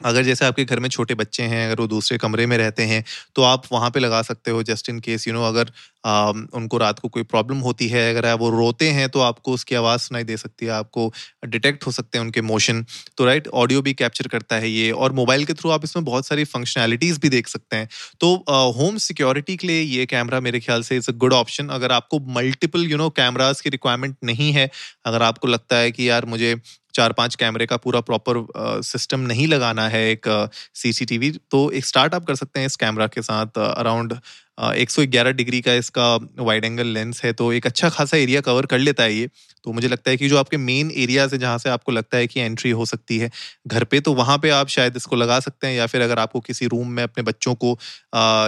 अगर 0.00 0.22
जैसे 0.22 0.44
आपके 0.44 0.64
घर 0.64 0.80
में 0.80 0.88
छोटे 0.88 1.14
बच्चे 1.14 1.42
हैं 1.42 1.66
अगर 1.66 1.80
वो 1.80 1.86
दूसरे 1.86 2.18
कमरे 2.18 2.46
में 2.46 2.56
रहते 2.58 2.82
हैं 2.82 3.04
तो 3.36 3.42
आप 3.42 3.62
वहाँ 3.72 3.90
पे 3.90 4.00
लगा 4.00 4.22
सकते 4.22 4.50
हो 4.50 4.62
just 4.62 4.88
in 4.88 4.98
case 5.00 5.26
you 5.28 5.34
know 5.34 5.42
अगर 5.44 5.70
आ, 6.06 6.30
उनको 6.30 6.78
रात 6.78 6.98
को 6.98 7.08
कोई 7.08 7.22
प्रॉब्लम 7.22 7.58
होती 7.58 7.88
है 7.88 8.08
अगर 8.10 8.32
वो 8.34 8.50
रोते 8.50 8.88
हैं 8.90 9.08
तो 9.08 9.20
आपको 9.20 9.52
उसकी 9.52 9.74
आवाज़ 9.74 10.00
सुनाई 10.00 10.24
दे 10.24 10.36
सकती 10.36 10.66
है 10.66 10.72
आपको 10.72 11.12
डिटेक्ट 11.46 11.86
हो 11.86 11.92
सकते 11.92 12.18
हैं 12.18 12.24
उनके 12.24 12.40
मोशन 12.42 12.84
तो 13.18 13.24
राइट 13.24 13.48
ऑडियो 13.54 13.82
भी 13.82 13.94
कैप्चर 13.94 14.28
करता 14.28 14.56
है 14.56 14.70
ये 14.70 14.90
और 14.90 15.12
मोबाइल 15.12 15.44
के 15.44 15.52
थ्रू 15.54 15.70
आप 15.70 15.84
इसमें 15.84 16.04
बहुत 16.04 16.26
सारी 16.26 16.44
फंक्शनैलिटीज़ 16.46 17.18
भी 17.20 17.28
देख 17.28 17.48
सकते 17.48 17.76
हैं। 17.76 17.88
तो 18.20 18.34
होम 18.76 18.96
सिक्योरिटी 18.98 19.56
के 19.56 19.66
लिए 19.66 19.80
ये 19.82 20.06
कैमरा 20.06 20.40
मेरे 20.40 20.60
ख्याल 20.60 20.82
से 20.82 20.96
इज़ 20.96 21.10
अ 21.10 21.14
गुड 21.16 21.32
ऑप्शन 21.32 21.68
अगर 21.68 21.92
आपको 21.92 22.20
मल्टीपल 22.32 22.84
यू 22.90 22.96
नो 22.96 23.08
कैमराज 23.12 23.60
की 23.60 23.70
रिक्वायरमेंट 23.70 24.16
नहीं 24.24 24.52
है 24.52 24.70
अगर 25.06 25.22
आपको 25.22 25.48
लगता 25.48 25.76
है 25.76 25.90
कि 25.92 26.08
यार 26.08 26.24
मुझे 26.26 26.54
चार 26.96 27.12
पाँच 27.12 27.34
कैमरे 27.34 27.66
का 27.66 27.76
पूरा 27.76 28.00
प्रॉपर 28.10 28.46
सिस्टम 28.84 29.20
नहीं 29.26 29.46
लगाना 29.48 29.88
है 29.88 30.02
एक 30.10 30.28
सीसीटीवी 30.74 31.30
तो 31.50 31.70
एक 31.70 31.86
स्टार्टअप 31.86 32.26
कर 32.26 32.34
सकते 32.34 32.60
हैं 32.60 32.66
इस 32.66 32.76
कैमरा 32.76 33.06
के 33.16 33.22
साथ 33.22 33.58
अराउंड 33.58 34.18
एक 34.58 34.90
सौ 34.90 35.02
ग्यारह 35.06 35.32
डिग्री 35.32 35.60
का 35.60 35.72
इसका 35.74 36.14
वाइड 36.40 36.64
एंगल 36.64 36.86
लेंस 36.88 37.20
है 37.24 37.32
तो 37.34 37.52
एक 37.52 37.66
अच्छा 37.66 37.88
खासा 37.90 38.16
एरिया 38.16 38.40
कवर 38.40 38.66
कर 38.66 38.78
लेता 38.78 39.02
है 39.02 39.14
ये। 39.14 39.28
तो 39.64 39.72
मुझे 39.72 39.88
लगता 39.88 40.10
है 40.10 40.16
कि 40.16 40.28
जो 40.28 40.36
आपके 40.38 40.56
मेन 40.58 40.90
एरियाज़ 40.96 41.32
है 41.34 41.38
जहाँ 41.40 41.58
से 41.58 41.68
आपको 41.70 41.92
लगता 41.92 42.18
है 42.18 42.26
कि 42.26 42.40
एंट्री 42.40 42.70
हो 42.72 42.84
सकती 42.86 43.18
है, 43.18 43.30
घर 43.66 43.84
पे 43.84 44.00
तो 44.00 44.14
वहाँ 44.14 44.38
पे 44.38 44.50
आप 44.50 44.68
शायद 44.68 44.96
इसको 44.96 45.16
लगा 45.16 45.38
सकते 45.40 45.66
हैं 45.66 45.74
या 45.74 45.86
फिर 45.86 46.00
अगर 46.02 46.18
आपको 46.18 46.40
किसी 46.40 46.66
रूम 46.66 46.88
में 46.90 47.02
अपने 47.02 47.22
बच्चों 47.24 47.54
को 47.56 47.70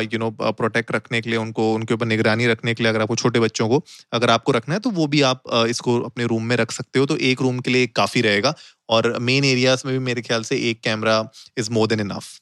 यू 0.05 0.19
नो 0.19 0.31
प्रोटेक्ट 0.43 0.93
रखने 0.93 1.21
के 1.21 1.31
लिए, 1.31 1.39
उनको, 1.39 1.73
उनके 1.75 1.95
ऊपर 1.95 2.07
निगरानी 2.07 2.47
रखने 2.47 2.75
के 2.75 2.83
लिए 2.83 2.91
अगर 2.93 3.03
आपको 3.03 3.17
छोटे 3.17 3.41
बच्चों 3.41 3.69
को 3.69 3.83
अगर 4.13 4.31
आपको 4.31 4.53
रखना 4.53 4.75
है 4.75 4.81
तो 4.81 4.91
वो 4.93 5.07
भी 5.07 5.23
आप 5.25 5.43
इसको 5.69 6.01
अपने 6.03 6.25
रूम 6.27 6.45
में 6.45 6.57
रख 6.57 6.73
सकते 6.73 6.99
हो। 6.99 7.07
तो 7.07 7.17
एक 7.19 7.43
रूम 7.43 7.59
के 7.61 7.71
लिए 7.71 7.87
काफ़ी 7.97 8.21
रहेगा 8.23 8.55
और 8.89 9.17
मेन 9.21 9.45
एरियाज़ 9.45 9.83
में 9.87 9.93
भी 9.95 10.05
मेरे 10.05 10.23
ख्याल 10.23 10.43
से 10.45 10.57
एक 10.71 10.81
camera 10.81 11.23
is 11.59 11.71
more 11.71 11.87
than 11.87 12.01
enough 12.01 12.39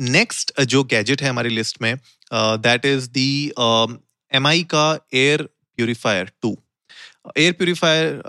next 0.00 0.60
जो 0.62 0.82
गैजेट 0.86 1.22
है 1.22 1.28
हमारी 1.28 1.48
लिस्ट 1.50 1.80
में 1.82 1.94
that 2.32 2.86
is 2.86 3.08
the 3.10 3.30
M 4.32 4.46
I 4.46 4.62
का 4.70 4.88
air 5.14 5.42
purifier 5.42 6.30
two 6.42 6.56
air 7.38 7.52
purifier 7.52 8.22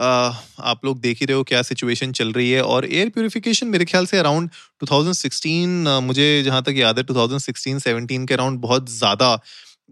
आप 0.64 0.86
लोग 0.86 1.00
देख 1.00 1.20
ही 1.20 1.26
रहे 1.26 1.38
हो 1.38 1.44
क्या 1.44 1.62
सिचुएशन 1.62 2.12
चल 2.12 2.32
रही 2.32 2.50
है 2.52 2.62
और 2.64 2.86
एयर 2.86 3.10
प्योरीफिकेशन 3.10 3.68
मेरे 3.68 3.86
ख्याल 3.86 4.06
से 4.06 4.18
अराउंड 4.18 4.50
2016 4.84 5.86
uh, 5.88 6.02
मुझे 6.02 6.44
जहाँ 6.44 6.62
तक 6.64 6.74
याद 6.78 7.00
है 7.00 7.04
2016-17 7.06 8.28
के 8.28 8.34
अराउंड 8.34 8.60
बहुत 8.60 8.90
ज़्यादा 8.90 9.34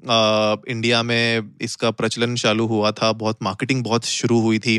इंडिया 0.04 1.02
में 1.04 1.50
इसका 1.62 1.92
प्रचलन 1.92 2.36
चालू 2.36 2.66
हुआ 2.68 2.92
था, 2.92 3.12
बहुत 3.14 3.38
मार्केटिंग 3.44 3.84
बहुत 3.84 4.06
शुरू 4.06 4.40
हुई 4.42 4.60
थी। 4.60 4.76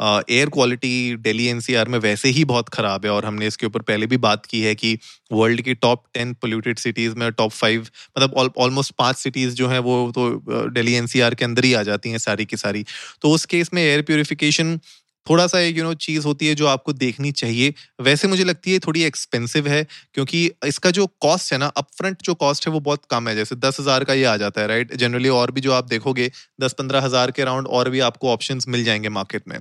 एयर 0.00 0.48
क्वालिटी 0.48 1.16
दिल्ली 1.18 1.46
एनसीआर 1.46 1.88
में 1.88 1.98
वैसे 1.98 2.28
ही 2.28 2.44
बहुत 2.44 2.68
ख़राब 2.68 3.04
है 3.04 3.10
और 3.12 3.24
हमने 3.24 3.46
इसके 3.46 3.66
ऊपर 3.66 3.82
पहले 3.82 4.06
भी 4.06 4.16
बात 4.18 4.46
की 4.46 4.60
है 4.62 4.74
कि 4.74 4.98
वर्ल्ड 5.32 5.60
की 5.62 5.74
टॉप 5.76 6.04
टेन 6.14 6.32
पोल्यूटेड 6.34 6.78
सिटीज़ 6.78 7.14
में 7.16 7.30
टॉप 7.32 7.50
फाइव 7.52 7.80
मतलब 8.18 8.54
ऑलमोस्ट 8.58 8.94
पाँच 8.98 9.16
सिटीज़ 9.16 9.54
जो 9.54 9.68
हैं 9.68 9.78
वो 9.80 10.10
तो 10.14 10.30
दिल्ली 10.70 10.94
एनसीआर 10.94 11.34
के 11.34 11.44
अंदर 11.44 11.64
ही 11.64 11.72
आ 11.74 11.82
जाती 11.82 12.10
हैं 12.10 12.18
सारी 12.18 12.44
की 12.44 12.56
सारी। 12.56 12.84
तो 13.22 13.30
उस 13.30 13.44
केस 13.46 13.70
में 13.74 13.82
एयर 13.82 14.02
प्योरीफिकेशन 14.02 14.78
थोड़ा 15.26 15.46
सा 15.46 15.58
एक 15.60 15.76
यू 15.78 15.84
नो 15.84 15.92
चीज़ 15.96 16.26
होती 16.26 16.46
है 16.46 16.54
जो 16.54 16.66
आपको 16.66 16.92
देखनी 16.94 17.32
चाहिए। 17.32 17.74
वैसे 18.00 18.28
मुझे 18.28 18.44
लगती 18.44 18.72
है 18.72 18.78
थोड़ी 18.78 19.02
एक्सपेंसिव 19.04 19.68
है, 19.68 19.86
क्योंकि 20.14 20.50
इसका 20.66 20.90
जो 20.92 21.06
कॉस्ट 21.20 21.52
है 21.52 21.58
ना 21.58 21.66
अपफ्रंट 21.76 22.22
जो 22.24 22.34
कॉस्ट 22.36 22.66
है 22.66 22.72
वो 22.72 22.80
बहुत 22.80 23.02
कम 23.10 23.28
है। 23.28 23.34
जैसे 23.36 23.56
दस 23.56 23.80
हज़ार 23.80 24.04
का 24.04 24.14
ये 24.14 24.24
आ 24.24 24.36
जाता 24.36 24.60
है 24.60 24.66
राइट 24.68 24.94
जनरली 24.94 25.28
और 25.30 25.50
भी 25.50 25.60
जो 25.60 25.72
आप 25.72 25.88
देखोगे 25.88 26.30
दस 26.60 26.72
पंद्रह 26.78 27.00
हज़ार 27.00 27.30
के 27.30 27.42
अराउंड 27.42 27.66
और 27.68 27.90
भी 27.90 28.00
आपको 28.02 28.30
ऑप्शन 28.30 28.60
मिल 28.68 28.84
जाएँगे 28.84 29.08
मार्केट 29.10 29.48
में। 29.48 29.58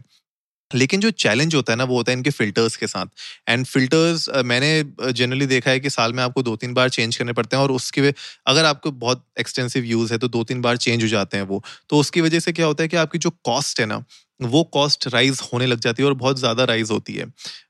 लेकिन 0.71 0.99
जो 0.99 1.09
चैलेंज 1.11 1.55
होता 1.55 1.73
है 1.73 1.77
ना, 1.77 1.83
वो 1.83 1.95
होता 1.95 2.11
है 2.11 2.17
इनके 2.17 2.29
फिल्टर्स 2.29 2.75
के 2.77 2.87
साथ। 2.87 3.05
एंड 3.47 3.65
फिल्टर्स 3.65 4.27
मैंने 4.45 5.11
जनरली 5.13 5.45
देखा 5.47 5.71
है 5.71 5.79
कि 5.79 5.89
साल 5.89 6.13
में 6.13 6.21
आपको 6.23 6.43
दो 6.43 6.55
तीन 6.55 6.73
बार 6.73 6.89
चेंज 6.89 7.15
करने 7.17 7.33
पड़ते 7.33 7.55
हैं 7.55 7.63
और 7.63 7.71
उसके 7.71 8.01
वे, 8.01 8.13
अगर 8.47 8.65
आपको 8.65 8.91
बहुत 8.93 9.25
एक्सटेंसिव 9.39 9.85
यूज़ 9.85 10.11
है 10.13 10.19
तो 10.19 10.27
दो 10.29 10.43
तीन 10.43 10.61
बार 10.61 10.77
चेंज 10.77 11.03
हो 11.03 11.07
जाते 11.09 11.37
हैं 11.37 11.43
वो। 11.45 11.63
तो 11.89 11.99
उसकी 11.99 12.21
वजह 12.21 12.39
से 12.39 12.51
क्या 12.51 12.65
होता 12.65 12.83
है 12.83 12.87
कि 12.89 12.97
आपकी 12.97 13.17
जो 13.17 13.29
कॉस्ट 13.43 13.79
है 13.79 13.85
ना 13.85 14.03
वो 14.41 14.63
कॉस्ट 14.73 15.07
राइज 15.07 15.41
होने 15.43 15.65
लग 15.65 15.79
जाती 15.79 16.03
है 16.03 16.07
और 16.07 16.13
बहुत 16.15 16.39
ज़्यादा 16.39 16.63
राइज 16.65 16.91
होती 16.91 17.13
है 17.13 17.25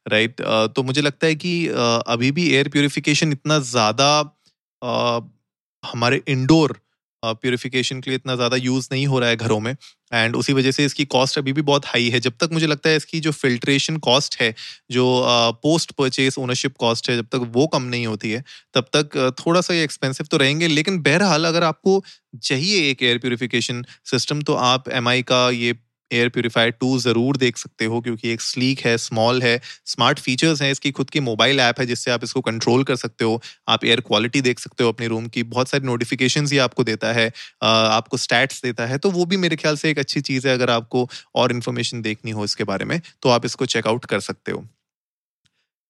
राइट 0.07 0.41
तो 0.75 0.83
मुझे 0.83 1.01
लगता 1.01 1.27
है 1.27 1.35
कि 1.35 1.55
अभी 2.07 2.31
भी 2.31 2.49
एयर 2.49 2.69
प्योरिफिकेशन 2.69 3.31
इतना 3.31 3.59
ज़्यादा 3.69 4.11
हमारे 5.83 6.21
इंडोर 6.27 6.79
प्योरिफिकेशन 7.23 7.99
के 8.01 8.09
लिए 8.09 8.15
इतना 8.15 8.35
ज़्यादा 8.35 8.57
यूज़ 8.57 8.87
नहीं 8.91 9.05
हो 9.07 9.19
रहा 9.19 9.29
है 9.29 9.35
घरों 9.35 9.59
में 9.59 9.75
एंड 10.13 10.35
उसी 10.35 10.53
वजह 10.53 10.71
से 10.71 10.85
इसकी 10.85 11.05
कॉस्ट 11.05 11.37
अभी 11.37 11.53
भी 11.53 11.61
बहुत 11.61 11.85
हाई 11.85 12.07
है। 12.09 12.19
जब 12.19 12.33
तक 12.41 12.49
मुझे 12.51 12.67
लगता 12.67 12.89
है 12.89 12.97
इसकी 12.97 13.19
जो 13.19 13.31
फिल्ट्रेशन 13.31 13.97
कॉस्ट 13.97 14.35
है, 14.41 14.53
जो 14.91 15.05
पोस्ट 15.63 15.91
परचेज 15.91 16.35
ओनरशिप 16.39 16.77
कॉस्ट 16.79 17.09
है, 17.09 17.15
जब 17.17 17.27
तक 17.27 17.49
वो 17.53 17.65
कम 17.67 17.83
नहीं 17.85 18.05
होती 18.07 18.31
है, 18.31 18.43
तब 18.73 18.85
तक 18.95 19.35
थोड़ा 19.39 19.61
सा 19.61 19.73
ये 19.73 19.83
एक्सपेंसिव 19.83 20.27
तो 20.31 20.37
रहेंगे, 20.37 20.67
लेकिन 20.67 21.01
बहरहाल 21.01 21.45
अगर 21.47 21.63
आपको 21.63 22.03
चाहिए 22.41 22.89
एक 22.89 23.03
एयर 23.03 23.17
प्योरिफिकेशन 23.17 23.85
सिस्टम 24.05 24.41
तो 24.41 24.53
आप 24.63 24.89
एमआई 24.91 25.21
का 25.23 25.49
ये 25.51 25.73
एयर 26.11 26.29
प्योरीफायर 26.29 26.71
टू 26.71 26.97
ज़रूर 26.99 27.37
देख 27.37 27.57
सकते 27.57 27.85
हो, 27.85 28.01
क्योंकि 28.01 28.29
एक 28.29 28.41
स्लीक 28.41 28.79
है 28.81 28.97
स्मॉल 28.99 29.41
है 29.41 29.59
स्मार्ट 29.85 30.19
फीचर्स 30.19 30.61
हैं 30.61 30.71
इसकी, 30.71 30.91
खुद 30.91 31.09
की 31.09 31.19
मोबाइल 31.21 31.59
ऐप 31.59 31.79
है 31.79 31.85
जिससे 31.85 32.11
आप 32.11 32.23
इसको 32.23 32.41
कंट्रोल 32.41 32.83
कर 32.83 32.95
सकते 32.97 33.25
हो, 33.25 33.41
आप 33.67 33.85
एयर 33.85 34.01
क्वालिटी 34.01 34.41
देख 34.41 34.59
सकते 34.59 34.83
हो 34.83 34.91
अपने 34.91 35.07
रूम 35.07 35.27
की, 35.27 35.43
बहुत 35.45 35.69
सारी 35.69 35.85
नोटिफिकेशन 35.85 36.47
ही 36.47 36.57
आपको 36.59 36.83
देता 36.83 37.13
है 37.13 37.31
आपको 37.63 38.17
स्टैट्स 38.19 38.61
देता 38.63 38.85
है 38.85 38.97
तो 38.97 39.11
वो 39.11 39.25
भी 39.25 39.37
मेरे 39.37 39.55
ख्याल 39.55 39.77
से 39.77 39.89
एक 39.89 39.99
अच्छी 39.99 40.21
चीज़ 40.23 40.47
है 40.47 40.53
अगर 40.53 40.69
आपको 40.69 41.07
और 41.35 41.51
इन्फॉर्मेशन 41.51 42.01
देखनी 42.01 42.31
हो 42.31 42.43
इसके 42.45 42.63
बारे 42.65 42.85
में 42.85 42.99
तो 43.21 43.29
आप 43.29 43.45
इसको 43.45 43.65
चेकआउट 43.67 44.05
कर 44.05 44.19
सकते 44.21 44.51
हो। 44.51 44.65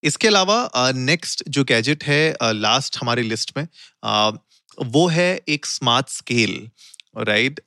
इसके 0.04 0.28
अलावा 0.28 0.92
नेक्स्ट 0.96 1.44
जो 1.50 1.64
गैजेट 1.66 2.04
है 2.04 2.36
लास्ट 2.44 2.98
हमारी 3.02 3.22
लिस्ट 3.24 3.58
में 3.58 3.68
वो 4.78 5.08
है 5.10 5.30
एक 5.50 5.66
स्मार्ट 5.66 6.10
स्केल 6.10 6.52
राइट 7.22 7.60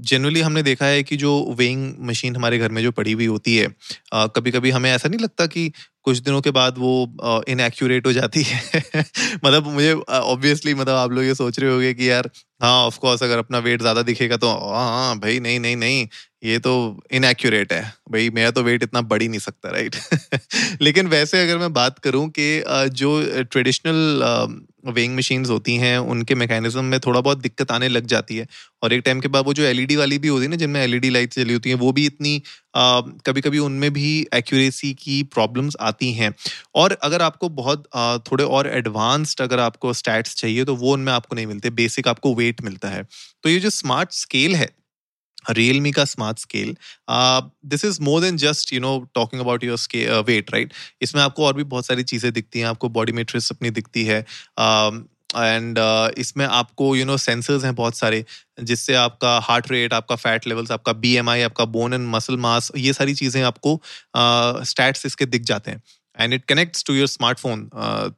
जनरली 0.00 0.40
हमने 0.40 0.62
देखा 0.62 0.86
है 0.86 1.02
कि 1.02 1.16
जो 1.16 1.54
वेइंग 1.58 1.94
मशीन 2.00 2.36
हमारे 2.36 2.58
घर 2.58 2.70
में 2.70 2.82
जो 2.82 2.92
पड़ी 2.92 3.12
हुई 3.12 3.26
होती 3.26 3.56
है 3.56 3.66
uh, 3.66 4.28
कभी 4.36 4.50
कभी 4.50 4.70
हमें 4.70 4.90
ऐसा 4.90 5.08
नहीं 5.08 5.20
लगता 5.20 5.46
कि 5.46 5.72
कुछ 6.04 6.18
दिनों 6.20 6.40
के 6.40 6.50
बाद 6.52 6.78
वो 6.78 6.92
इनएक्यूरेट 7.48 8.06
हो 8.06 8.12
जाती 8.12 8.42
है। 8.42 8.82
मतलब 9.44 9.66
मुझे 9.68 9.92
ऑब्वियसली 10.10 10.74
मतलब 10.74 10.94
आप 10.96 11.12
लोग 11.12 11.24
ये 11.24 11.34
सोच 11.34 11.58
रहे 11.58 11.70
होंगे 11.70 11.92
कि 11.94 12.10
यार 12.10 12.30
हाँ 12.62 12.72
ऑफ़ 12.86 12.98
कोर्स 12.98 13.22
अगर 13.22 13.38
अपना 13.38 13.58
वेट 13.60 13.80
ज़्यादा 13.80 14.02
दिखेगा 14.02 14.36
तो 14.36 14.48
हाँ 14.50 14.88
हाँ 14.88 15.18
भाई 15.18 15.38
नहीं 15.40 15.58
नहीं 15.60 15.76
नहीं, 15.76 16.06
ये 16.44 16.58
तो 16.58 16.72
इनएक्यूरेट 17.12 17.72
है। 17.72 17.82
भाई 18.10 18.28
मेरा 18.30 18.50
तो 18.50 18.62
वेट 18.62 18.82
इतना 18.82 19.00
बढ़ 19.04 19.22
ही 19.22 19.28
नहीं 19.28 19.40
सकता 19.40 19.70
राइट 19.70 19.96
लेकिन 20.82 21.06
वैसे 21.08 21.42
अगर 21.42 21.58
मैं 21.58 21.72
बात 21.72 21.98
करूँ 21.98 22.28
कि 22.30 22.48
जो 22.94 23.20
ट्रेडिशनल 23.44 24.22
वेइंग 24.88 25.16
मशीन्स 25.16 25.50
होती 25.50 25.74
हैं, 25.76 25.96
उनके 25.98 26.34
मैकेनिज्म 26.34 26.84
में 26.84 26.98
थोड़ा 27.00 27.20
बहुत 27.20 27.38
दिक्कत 27.38 27.70
आने 27.70 27.88
लग 27.88 28.06
जाती 28.06 28.36
है। 28.36 28.46
और 28.82 28.92
एक 28.92 29.02
टाइम 29.04 29.20
के 29.20 29.28
बाद 29.28 29.44
वो 29.46 29.54
जो 29.54 29.62
एलईडी 29.64 29.96
वाली 29.96 30.18
भी 30.18 30.28
होती 30.28 30.44
है 30.44 30.50
ना, 30.50 30.56
जिनमें 30.56 30.80
एलईडी 30.82 31.10
लाइट 31.10 31.32
चली 31.34 31.52
होती 31.52 31.70
हैं, 31.70 31.76
वो 31.76 31.92
भी 31.92 32.04
इतनी 32.06 32.40
कभी 32.76 33.40
कभी 33.40 33.58
उनमें 33.60 33.92
भी 33.92 34.10
एक्यूरेसी 34.34 34.92
की 34.94 35.22
प्रॉब्लम्स 35.34 35.76
आती 35.80 36.12
हैं। 36.12 36.32
और 36.74 36.92
अगर 37.02 37.22
आपको 37.22 37.48
बहुत 37.50 37.88
थोड़े 38.30 38.44
और 38.44 38.68
एडवांस्ड 38.68 39.40
अगर 39.40 39.60
आपको 39.60 39.92
स्टैट्स 39.94 40.34
चाहिए 40.36 40.64
तो 40.64 40.76
वो 40.76 40.92
उनमें 40.92 41.12
आपको 41.12 41.36
नहीं 41.36 41.46
मिलते। 41.46 41.70
बेसिक 41.72 42.08
आपको 42.08 42.34
वेट 42.34 42.62
मिलता 42.64 42.88
है। 42.88 43.02
तो 43.44 43.48
ये 43.50 43.60
जो 43.60 43.70
स्मार्ट 43.72 44.12
स्केल 44.14 44.54
है, 44.56 44.70
Realme 45.50 45.92
का 45.94 46.04
smart 46.04 46.38
scale 46.38 46.76
this 47.10 47.84
is 47.84 48.00
more 48.02 48.20
than 48.20 48.36
just 48.36 48.72
you 48.72 48.80
know 48.80 48.98
talking 49.14 49.40
about 49.42 49.64
your 49.64 50.22
weight 50.26 50.52
right 50.52 50.72
इसमें 51.02 51.22
आपको 51.22 51.44
और 51.46 51.54
भी 51.54 51.64
बहुत 51.64 51.86
सारी 51.86 52.02
चीज़ें 52.04 52.32
दिखती 52.32 52.58
हैं। 52.58 52.66
आपको 52.66 52.88
बॉडी 52.90 53.12
मेट्रिक्स 53.12 53.50
अपनी 53.52 53.70
दिखती 53.70 54.04
है। 54.04 54.20
एंड 55.36 55.78
uh, 55.78 56.18
इसमें 56.18 56.44
आपको 56.46 56.94
यू 56.96 57.04
नो 57.04 57.16
सेंसर्स 57.16 57.64
हैं 57.64 57.74
बहुत 57.74 57.96
सारे 57.96 58.24
जिससे 58.62 58.94
आपका 58.94 59.38
हार्ट 59.38 59.70
रेट 59.70 59.92
आपका 59.92 60.16
फैट 60.16 60.46
लेवल्स 60.46 60.70
आपका 60.70 60.92
बीएमआई 60.92 61.42
आपका 61.42 61.64
बोन 61.76 61.94
एंड 61.94 62.08
मसल 62.08 62.36
मास 62.36 62.70
ये 62.76 62.92
सारी 62.92 63.14
चीज़ें 63.14 63.42
आपको 63.42 63.80
स्टैट्स 64.16 65.00
uh, 65.00 65.06
इसके 65.06 65.26
दिख 65.26 65.42
जाते 65.42 65.70
हैं। 65.70 65.82
And 66.18 66.34
it 66.34 66.44
connects 66.44 66.84
to 66.84 66.94
your 66.94 67.06
smartphone 67.06 67.68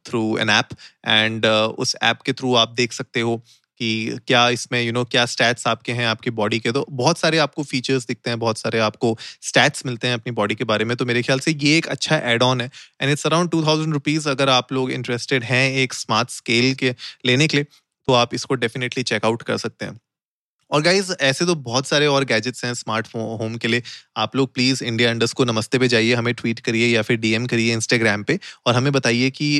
through 0.07 0.37
an 0.39 0.51
app 0.51 0.69
and 1.07 1.47
उस 1.47 1.97
ऐप 2.03 2.21
के 2.27 2.33
थ्रू 2.33 2.55
आप 2.55 2.75
देख 2.77 2.93
सकते 2.93 3.21
हो 3.21 3.43
कि 3.81 4.19
क्या 4.27 4.49
इसमें 4.51 4.79
यू 4.81 4.87
you 4.87 4.95
नो 4.95 5.01
know, 5.01 5.11
क्या 5.11 5.25
स्टैट्स 5.27 5.67
आपके 5.67 5.93
हैं 5.93 6.07
आपकी 6.07 6.31
बॉडी 6.33 6.59
के? 6.61 6.73
तो 6.73 6.85
बहुत 6.91 7.19
सारे 7.19 7.39
आपको 7.39 7.63
फीचर्स 7.65 8.07
दिखते 8.07 8.31
हैं 8.31 8.39
बहुत 8.39 8.59
सारे 8.59 8.79
आपको 8.81 9.17
स्टैट्स 9.43 9.87
मिलते 9.87 10.07
हैं 10.07 10.15
अपनी 10.15 10.33
बॉडी 10.33 10.55
के 10.55 10.65
बारे 10.65 10.85
में। 10.85 10.97
तो 10.97 11.05
मेरे 11.05 11.23
ख्याल 11.23 11.41
से 11.41 11.53
ये 11.53 11.77
एक 11.79 11.87
अच्छा 11.89 12.19
एड 12.25 12.43
ऑन 12.43 12.61
है। 12.61 12.71
And 13.03 13.13
it's 13.13 13.27
around 13.27 13.51
two 13.51 13.63
thousand 13.67 13.93
rupees 13.93 14.29
अगर 14.29 14.49
आप 14.51 14.73
लोग 14.73 14.91
इंटरेस्टेड 14.93 15.45
हैं 15.45 15.71
एक 15.75 15.95
स्मार्ट 15.95 16.31
स्केल 16.31 16.75
के 16.75 16.95
लेने 17.27 17.47
के 17.49 17.57
लिए 17.57 17.67
तो 18.09 18.13
आप 18.15 18.35
इसको 18.35 18.55
डेफिनेटली 18.57 19.03
चेकआउट 19.05 19.43
कर 19.43 19.57
सकते 19.59 19.85
हैं। 19.85 19.99
और 20.71 20.83
गाइज़ 20.83 21.13
ऐसे 21.23 21.47
तो 21.47 21.55
बहुत 21.57 21.87
सारे 21.87 22.07
और 22.07 22.25
गैजेट्स 22.25 22.65
हैं 22.65 22.73
स्मार्ट 22.75 23.07
होम 23.15 23.57
के 23.57 23.69
लिए। 23.69 23.83
आप 24.17 24.37
लोग 24.37 24.53
प्लीज़ 24.55 24.83
इंडिया 24.85 25.11
अंडर्स 25.11 25.33
को 25.33 25.45
नमस्ते 25.45 25.79
पे 25.79 25.89
जाइए, 25.89 26.15
हमें 26.15 26.33
ट्वीट 26.35 26.61
करिए 26.61 26.87
या 26.89 27.03
फिर 27.03 27.17
डीएम 27.19 27.47
करिए 27.47 27.73
इंस्टाग्राम 27.75 28.23
पे 28.23 28.39
और 28.67 28.75
हमें 28.75 28.93
बताइए 28.93 29.31
कि 29.31 29.57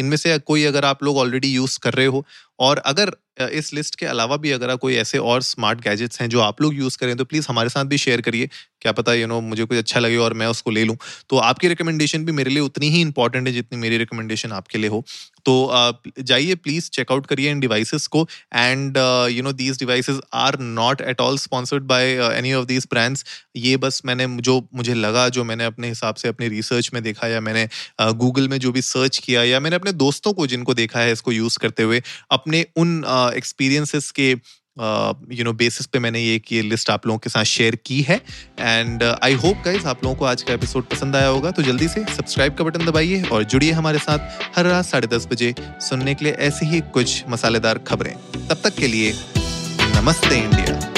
इनमें 0.00 0.16
से 0.16 0.38
कोई 0.40 0.64
अगर 0.64 0.84
आप 0.84 1.02
लोग 1.02 1.18
ऑलरेडी 1.18 1.48
यूज़ 1.48 1.78
कर 1.82 1.94
रहे 1.94 2.06
हो 2.06 2.24
और 2.58 2.78
अगर 2.86 3.10
इस 3.52 3.72
लिस्ट 3.74 3.94
के 3.94 4.06
अलावा 4.06 4.36
भी 4.36 4.50
अगर 4.52 4.74
कोई 4.76 4.94
ऐसे 4.96 5.18
और 5.18 5.42
स्मार्ट 5.42 5.80
गैजेट्स 5.80 6.20
हैं 6.20 6.28
जो 6.28 6.40
आप 6.40 6.60
लोग 6.62 6.74
यूज़ 6.74 6.96
करें 6.98 7.16
तो 7.16 7.24
प्लीज़ 7.24 7.46
हमारे 7.48 7.68
साथ 7.68 7.84
भी 7.84 7.98
शेयर 7.98 8.20
करिए। 8.20 8.48
क्या 8.82 8.92
पता 8.92 9.12
यू 9.14 9.26
नो 9.26 9.40
मुझे 9.40 9.64
कुछ 9.64 9.78
अच्छा 9.78 10.00
लगे 10.00 10.16
और 10.16 10.34
मैं 10.34 10.46
उसको 10.46 10.70
ले 10.70 10.84
लूँ। 10.84 10.96
तो 11.30 11.36
आपकी 11.38 11.68
रिकमेंडेशन 11.68 12.24
भी 12.24 12.32
मेरे 12.32 12.50
लिए 12.50 12.60
उतनी 12.60 12.88
ही 12.90 13.00
इंपॉर्टेंट 13.00 13.46
है 13.46 13.52
जितनी 13.52 13.78
मेरी 13.78 13.98
रिकमेंडेशन 13.98 14.52
आपके 14.52 14.78
लिए 14.78 14.90
हो। 14.90 15.04
तो 15.44 16.00
जाइए 16.20 16.54
प्लीज़ 16.56 16.88
चेकआउट 16.90 17.26
करिए 17.26 17.50
इन 17.50 17.60
डिवाइसेस 17.60 18.06
को 18.06 18.26
and 18.54 18.96
you 19.32 19.42
know 19.42 19.52
these 19.54 19.78
devices 19.78 20.20
are 20.36 20.58
not 20.60 21.00
at 21.00 21.20
all 21.20 21.38
sponsored 21.38 21.84
by 21.84 22.12
any 22.32 22.52
of 22.54 22.66
these 22.66 22.86
brands 22.90 23.24
ये 23.56 23.76
बस 23.76 23.97
मैंने 24.04 24.26
जो 24.42 24.62
मुझे 24.74 24.94
लगा, 24.94 25.28
जो 25.28 25.44
मैंने 25.44 25.64
अपने 25.64 25.88
हिसाब 25.88 26.14
से 26.14 26.28
अपनी 26.28 26.48
रिसर्च 26.48 26.90
में 26.94 27.02
देखा 27.02 27.28
या 27.28 27.40
मैंने 27.40 27.68
गूगल 28.00 28.48
में 28.48 28.58
जो 28.58 28.72
भी 28.72 28.82
सर्च 28.82 29.18
किया 29.18 29.42
या 29.44 29.60
मैंने 29.60 29.76
अपने 29.76 29.92
दोस्तों 29.94 30.32
को 30.32 30.46
जिनको 30.46 30.74
देखा 30.74 31.00
है 31.00 31.12
इसको 31.12 31.32
यूज़ 31.32 31.58
करते 31.58 31.82
हुए, 31.82 32.02
अपने 32.30 32.66
उन 32.76 33.02
एक्सपीरियंसेस 33.36 34.10
के 34.10 34.30
यू 35.32 35.44
नो 35.44 35.52
बेसिस 35.52 35.86
पे 35.86 35.98
मैंने 35.98 36.20
ये 36.20 36.40
ये 36.52 36.60
लिस्ट 36.62 36.90
आप 36.90 37.06
लोगों 37.06 37.18
के 37.18 37.30
साथ 37.30 37.44
शेयर 37.44 37.76
की 37.86 38.00
है। 38.02 38.20
एंड 38.60 39.02
आई 39.02 39.34
होप 39.34 39.62
गाइज़ 39.64 39.86
आप 39.86 40.04
लोगों 40.04 40.16
को 40.16 40.24
आज 40.24 40.42
का 40.42 40.52
एपिसोड 40.54 40.84
पसंद 40.84 41.16
आया 41.16 41.28
होगा 41.28 41.50
तो 41.50 41.62
जल्दी 41.62 41.88
से 41.88 42.04
सब्सक्राइब 42.16 42.54
का 42.54 42.64
बटन 42.64 42.84
दबाइए 42.86 43.22
और 43.22 43.44
जुड़िए 43.44 43.72
हमारे 43.72 43.98
साथ 43.98 44.58
हर 44.58 44.66
रात 44.66 44.84
साढ़े 44.84 45.08
दस 45.08 45.26
बजे 45.32 45.54
सुनने 45.80 46.14
के 46.14 46.24
लिए 46.24 46.34
ऐसी 46.48 46.66
ही 46.66 46.80
कुछ 46.94 47.22
मसालेदार 47.28 47.78
खबरें। 47.88 48.14
तब 48.38 48.60
तक 48.64 48.76
के 48.76 48.86
लिए, 48.86 49.12
नमस्ते 49.96 50.36
इंडिया। 50.36 50.97